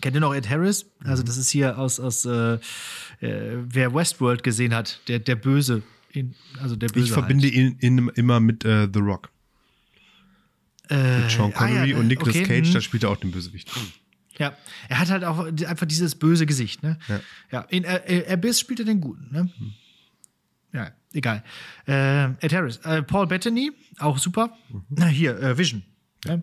[0.00, 0.86] Kennt ihr noch Ed Harris?
[1.04, 2.58] Also, das ist hier aus, aus äh, äh,
[3.20, 5.82] wer Westworld gesehen hat, der, der Böse.
[6.12, 7.06] In, also der Böse.
[7.06, 9.30] Ich verbinde ihn, ihn immer mit äh, The Rock.
[10.90, 11.22] halt.
[11.22, 12.74] Mit Sean ah, ja, Connery und Nicolas okay, Cage, mhm.
[12.74, 13.70] da spielt er auch den Bösewicht.
[14.38, 14.56] Ja,
[14.88, 16.98] er hat halt auch einfach dieses böse Gesicht, ne?
[17.08, 17.20] Ja.
[17.50, 19.50] Ja, in äh, Abyss spielt er den Guten, ne?
[20.72, 21.42] Ja, egal.
[21.86, 22.76] Äh, Ed Harris.
[22.78, 24.56] Äh, Paul Bettany, auch super.
[24.90, 25.82] Na, hier, äh, Vision.
[26.24, 26.42] Ne?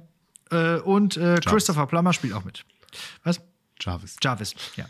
[0.52, 2.66] Äh, und äh, Christopher Plummer spielt auch mit.
[3.24, 3.42] Was?
[3.80, 4.16] Jarvis.
[4.22, 4.86] Jarvis, ja.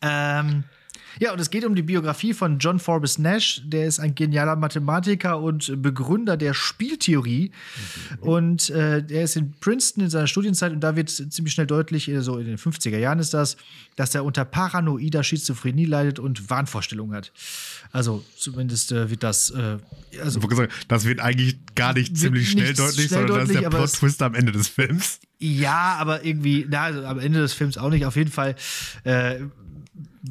[0.00, 0.64] Ähm,
[1.20, 3.62] ja, und es geht um die Biografie von John Forbes Nash.
[3.64, 7.50] Der ist ein genialer Mathematiker und Begründer der Spieltheorie.
[8.20, 12.08] Und äh, der ist in Princeton in seiner Studienzeit und da wird ziemlich schnell deutlich,
[12.08, 13.56] äh, so in den 50er Jahren ist das,
[13.96, 17.32] dass er unter paranoider Schizophrenie leidet und Wahnvorstellungen hat.
[17.92, 19.78] Also zumindest äh, wird das, äh,
[20.22, 20.40] also
[20.88, 24.22] das wird eigentlich gar nicht ziemlich schnell deutlich, schnell sondern das ist deutlich, der Plot-Twist
[24.22, 25.20] am Ende des Films.
[25.38, 28.04] Ja, aber irgendwie, na, also am Ende des Films auch nicht.
[28.04, 28.56] Auf jeden Fall,
[29.04, 29.36] äh,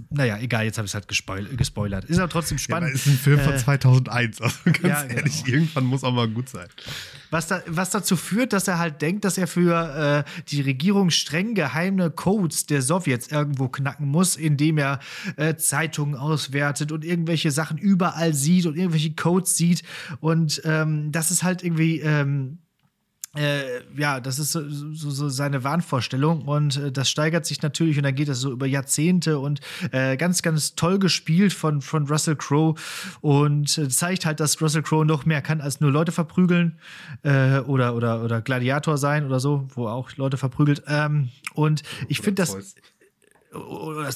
[0.10, 2.06] naja, egal, jetzt habe ich es halt gespoil gespoilert.
[2.06, 2.94] Ist aber trotzdem Ja, spannend.
[2.94, 5.58] ist ein Film von Äh, 2001, also ganz ja, ehrlich, genau.
[5.58, 6.68] irgendwann muss auch mal gut sein.
[7.30, 11.10] was, da, was dazu führt, dass er halt denkt, dass er für äh, die Regierung
[11.10, 15.00] streng geheime Codes der Sowjets irgendwo knacken muss, indem er
[15.36, 19.84] äh, Zeitungen auswertet und irgendwelche Sachen überall sieht und irgendwelche Codes sieht.
[20.20, 22.00] Und ähm, das ist halt irgendwie.
[22.00, 22.60] Ähm,
[23.38, 27.98] äh, ja, das ist so, so, so seine Wahnvorstellung und äh, das steigert sich natürlich
[27.98, 29.62] und dann geht das so über Jahrzehnte und
[29.92, 32.76] äh, ganz, ganz toll gespielt von, von Russell Crowe
[33.22, 36.80] und äh, zeigt halt, dass Russell Crowe noch mehr kann als nur Leute verprügeln
[37.24, 40.84] äh, oder, oder, oder Gladiator sein oder so, wo auch Leute verprügelt.
[40.88, 42.76] Ähm, und ich finde das,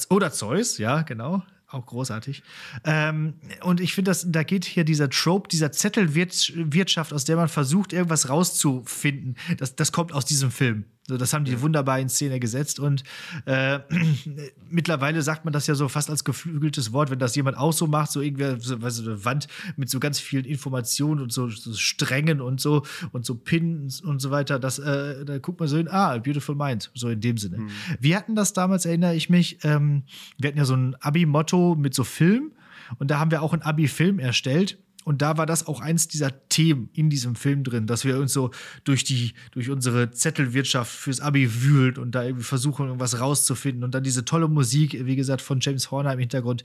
[0.10, 1.44] oder Zeus, ja, genau.
[1.72, 2.44] Auch großartig.
[2.84, 7.94] Ähm, und ich finde, da geht hier dieser Trope, dieser Zettelwirtschaft, aus der man versucht,
[7.94, 9.38] irgendwas rauszufinden.
[9.58, 10.86] Das, das kommt aus diesem Film.
[11.12, 12.80] So, das haben die wunderbar in Szene gesetzt.
[12.80, 13.04] Und
[13.46, 13.80] äh,
[14.70, 17.86] mittlerweile sagt man das ja so fast als geflügeltes Wort, wenn das jemand auch so
[17.86, 21.50] macht, so irgendwie so, weißt du, eine Wand mit so ganz vielen Informationen und so,
[21.50, 24.58] so Strängen und so und so Pins und so weiter.
[24.58, 27.68] Das, äh, da guckt man so hin, ah, Beautiful Mind, so in dem Sinne.
[28.00, 30.04] Wir hatten das damals, erinnere ich mich, ähm,
[30.38, 32.54] wir hatten ja so ein Abi-Motto mit so Film
[33.00, 34.78] und da haben wir auch einen Abi-Film erstellt.
[35.04, 38.34] Und da war das auch eins dieser Themen in diesem Film drin, dass wir uns
[38.34, 38.52] so
[38.84, 43.84] durch die, durch unsere Zettelwirtschaft fürs Abi wühlen und da irgendwie versuchen, irgendwas rauszufinden.
[43.84, 46.64] Und dann diese tolle Musik, wie gesagt, von James Horner im Hintergrund.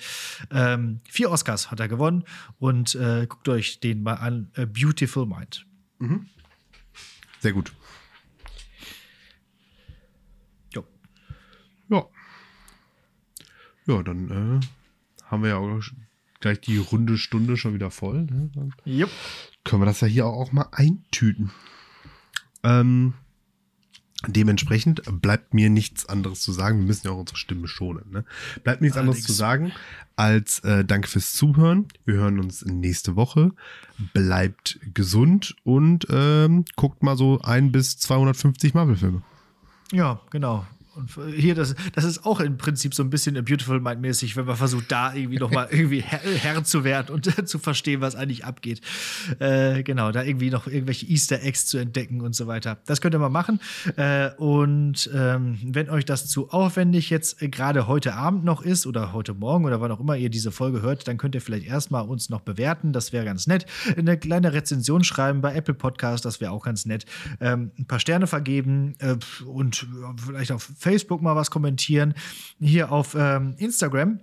[0.51, 2.25] Ähm, vier Oscars hat er gewonnen
[2.59, 4.51] und äh, guckt euch den mal an.
[4.57, 5.67] A Beautiful Mind.
[7.41, 7.73] Sehr gut.
[10.75, 10.87] Jo.
[11.89, 12.05] Ja.
[13.87, 14.67] Ja, dann äh,
[15.25, 15.81] haben wir ja auch
[16.41, 18.25] gleich die runde Stunde schon wieder voll.
[18.25, 18.51] Ne?
[18.85, 19.11] Jupp.
[19.65, 21.51] können wir das ja hier auch mal eintüten.
[22.63, 23.15] Ähm,
[24.27, 26.79] dementsprechend bleibt mir nichts anderes zu sagen.
[26.79, 28.11] Wir müssen ja auch unsere Stimme schonen.
[28.11, 28.25] Ne?
[28.65, 29.27] Bleibt mir nichts anderes Allerdings.
[29.27, 29.73] zu sagen
[30.17, 31.87] als äh, Danke fürs Zuhören.
[32.05, 33.53] Wir hören uns nächste Woche.
[34.15, 39.23] Bleibt gesund und ähm, guckt mal so ein bis 250 Marvel-Filme.
[39.93, 40.67] Ja, genau.
[40.97, 44.47] Und hier, das, das ist auch im Prinzip so ein bisschen Beautiful Mind mäßig, wenn
[44.47, 48.45] man versucht, da irgendwie nochmal irgendwie Herr, Herr zu werden und zu verstehen, was eigentlich
[48.45, 48.81] abgeht.
[49.39, 52.79] Äh, genau, da irgendwie noch irgendwelche Easter Eggs zu entdecken und so weiter.
[52.87, 53.61] Das könnt ihr mal machen.
[53.97, 59.13] Äh, und ähm, wenn euch das zu aufwendig jetzt gerade heute Abend noch ist oder
[59.13, 62.07] heute Morgen oder wann auch immer ihr diese Folge hört, dann könnt ihr vielleicht erstmal
[62.07, 62.95] uns noch bewerten.
[62.95, 63.67] Das wäre ganz nett.
[63.97, 67.05] Eine kleine Rezension schreiben bei Apple Podcast, das wäre auch ganz nett.
[67.41, 69.87] Ähm, ein paar Sterne vergeben äh, und
[70.25, 72.15] vielleicht auf Facebook mal was kommentieren.
[72.61, 74.21] Hier auf ähm, Instagram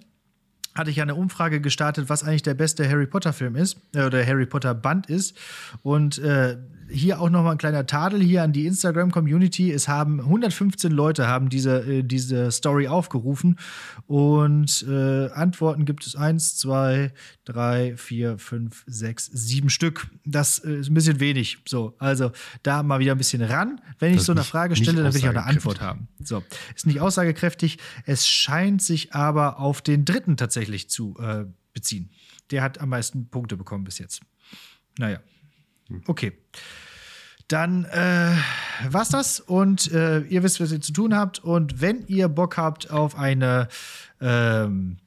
[0.73, 4.25] hatte ich eine Umfrage gestartet, was eigentlich der beste Harry Potter Film ist äh, oder
[4.25, 5.37] Harry Potter Band ist.
[5.83, 6.57] Und äh,
[6.89, 9.71] hier auch noch mal ein kleiner Tadel hier an die Instagram Community.
[9.71, 13.57] Es haben 115 Leute haben diese, äh, diese Story aufgerufen
[14.05, 17.13] und äh, Antworten gibt es eins, zwei,
[17.45, 20.07] drei, vier, fünf, sechs, sieben Stück.
[20.25, 21.57] Das äh, ist ein bisschen wenig.
[21.67, 22.31] So, also
[22.63, 23.81] da mal wieder ein bisschen ran.
[23.99, 25.43] Wenn ich Das so eine nicht- Frage stelle, dann will ich auch eine.
[25.45, 26.07] Antwort haben.
[26.23, 26.43] So,
[26.75, 27.77] ist nicht aussagekräftig.
[28.05, 32.11] Es scheint sich aber auf den dritten tatsächlich zu äh, beziehen.
[32.51, 34.21] Der hat am meisten Punkte bekommen bis jetzt.
[34.99, 35.19] Naja.
[36.07, 36.33] Okay.
[37.47, 38.35] Dann äh,
[38.89, 41.39] war's das und äh, ihr wisst, was ihr zu tun habt.
[41.39, 43.67] Und wenn ihr Bock habt auf eine
[44.21, 44.97] ähm,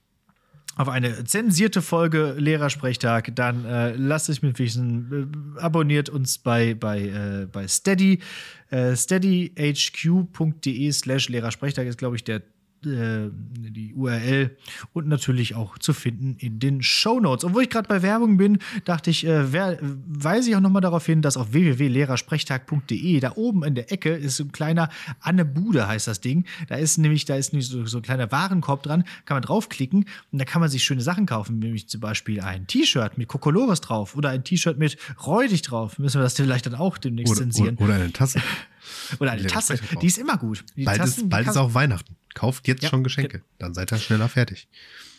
[0.77, 5.55] auf eine zensierte Folge Lehrersprechtag, dann äh, lasst es mich wissen.
[5.57, 8.21] Äh, abonniert uns bei, bei, äh, bei Steady.
[8.69, 12.43] Äh, steadyhq.de slash Lehrersprechtag ist, glaube ich, der
[12.85, 14.57] äh, die URL
[14.93, 17.45] und natürlich auch zu finden in den Show Notes.
[17.45, 20.83] Und wo ich gerade bei Werbung bin, dachte ich, äh, wer, weise ich auch nochmal
[20.83, 24.89] darauf hin, dass auf www.lehrersprechtag.de da oben in der Ecke ist so ein kleiner
[25.21, 26.45] Anne Bude heißt das Ding.
[26.69, 30.05] Da ist nämlich, da ist nämlich so, so ein kleiner Warenkorb dran, kann man draufklicken
[30.33, 33.81] und da kann man sich schöne Sachen kaufen, nämlich zum Beispiel ein T-Shirt mit Kokolores
[33.81, 34.97] drauf oder ein T-Shirt mit
[35.27, 35.99] Räudig drauf.
[35.99, 37.77] Müssen wir das vielleicht dann auch demnächst Oder, zensieren.
[37.77, 38.41] oder, oder eine Tasse.
[39.19, 40.65] Oder eine Tasse, die ist immer gut.
[40.77, 42.17] Die Bald, Tassen, ist, bald ist auch Weihnachten.
[42.35, 43.43] Kauft jetzt Ja, schon Geschenke.
[43.59, 44.69] Dann seid ihr schneller fertig.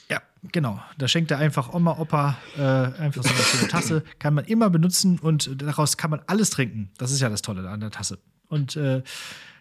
[0.10, 0.82] Ja, genau.
[0.98, 4.04] Da schenkt er einfach Oma, Opa äh, einfach so eine schöne Tasse.
[4.20, 6.92] Kann man immer benutzen und daraus kann man alles trinken.
[6.98, 8.20] Das ist ja das Tolle an der Tasse.
[8.48, 9.04] Und äh,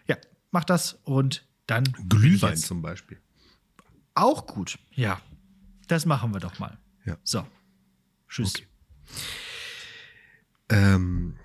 [0.07, 0.17] ja,
[0.51, 1.83] macht das und dann.
[2.07, 3.19] Glühwein zum Beispiel.
[4.13, 4.79] Auch gut.
[4.91, 5.19] Ja,
[5.87, 6.77] das machen wir doch mal.
[7.05, 7.17] Ja.
[7.23, 7.45] So.
[8.29, 8.55] Tschüss.
[8.55, 8.67] Okay.
[10.69, 11.37] Ähm,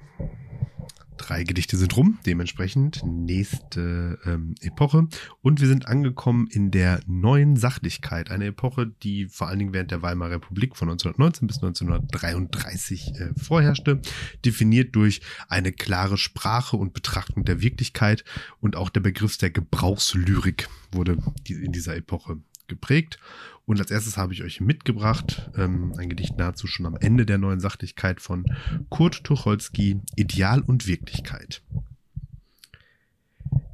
[1.17, 5.09] drei Gedichte sind rum, dementsprechend nächste ähm, Epoche.
[5.41, 8.31] Und wir sind angekommen in der neuen Sachlichkeit.
[8.31, 13.31] Eine Epoche, die vor allen Dingen während der Weimarer Republik von 1919 bis 1933 äh,
[13.41, 14.01] vorherrschte,
[14.45, 18.25] definiert durch eine klare Sprache und Betrachtung der Wirklichkeit
[18.61, 22.39] und auch der Begriff der Gebrauchslyrik wurde in dieser Epoche
[22.69, 23.19] geprägt.
[23.65, 27.39] Und als erstes habe ich euch mitgebracht ähm, ein Gedicht nahezu schon am Ende der
[27.39, 28.45] neuen Sachlichkeit von
[28.89, 31.63] Kurt Tucholsky, Ideal und Wirklichkeit.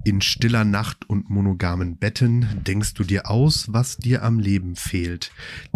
[0.09, 5.31] In stiller Nacht und monogamen Betten denkst du dir aus, was dir am Leben fehlt.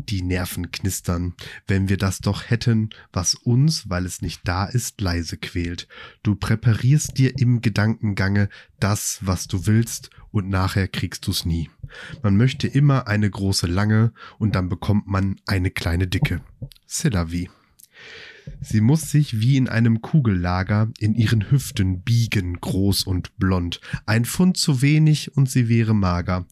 [0.08, 1.34] Die Nerven knistern,
[1.66, 5.86] wenn wir das doch hätten, was uns, weil es nicht da ist, leise quält.
[6.22, 8.48] Du präparierst dir im Gedankengange
[8.80, 11.68] das, was du willst, und nachher kriegst du's nie.
[12.22, 16.40] Man möchte immer eine große lange, und dann bekommt man eine kleine dicke.
[16.88, 17.50] C'est la vie.
[18.60, 23.80] Sie muss sich wie in einem Kugellager in ihren Hüften biegen, groß und blond.
[24.06, 26.46] Ein Pfund zu wenig und sie wäre mager.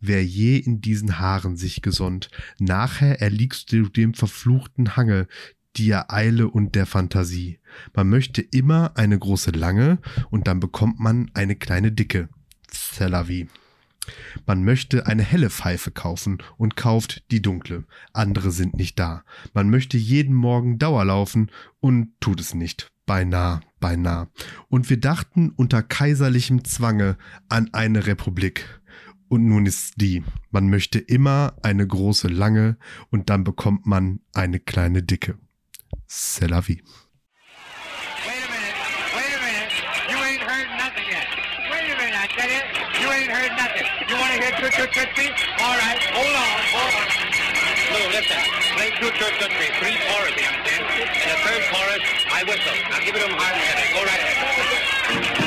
[0.00, 5.26] Wer je in diesen Haaren sich gesonnt, nachher erliegst du dem verfluchten Hange,
[5.78, 7.58] der Eile und der Fantasie.
[7.94, 9.98] Man möchte immer eine große lange
[10.30, 12.28] und dann bekommt man eine kleine dicke.
[12.70, 13.48] C'est la vie.
[14.46, 17.84] Man möchte eine helle Pfeife kaufen und kauft die dunkle.
[18.12, 19.24] Andere sind nicht da.
[19.52, 21.50] Man möchte jeden Morgen Dauer laufen
[21.80, 22.90] und tut es nicht.
[23.06, 24.28] Beinah, beinah.
[24.68, 28.80] Und wir dachten unter kaiserlichem Zwange an eine Republik.
[29.28, 30.22] Und nun ist die.
[30.50, 32.78] Man möchte immer eine große lange
[33.10, 35.38] und dann bekommt man eine kleine dicke.
[36.08, 36.82] C'est la vie.
[44.74, 45.30] Toot Me?
[45.62, 46.02] All right.
[46.10, 46.58] Hold on.
[46.74, 47.06] Hold on.
[47.94, 48.42] So listen.
[48.74, 50.82] Play Toot Toot Toot Three chorus, you understand?
[51.14, 52.02] And the third chorus,
[52.32, 52.74] I whistle.
[52.90, 53.94] Now give it them hard and.
[53.94, 55.43] Go right ahead.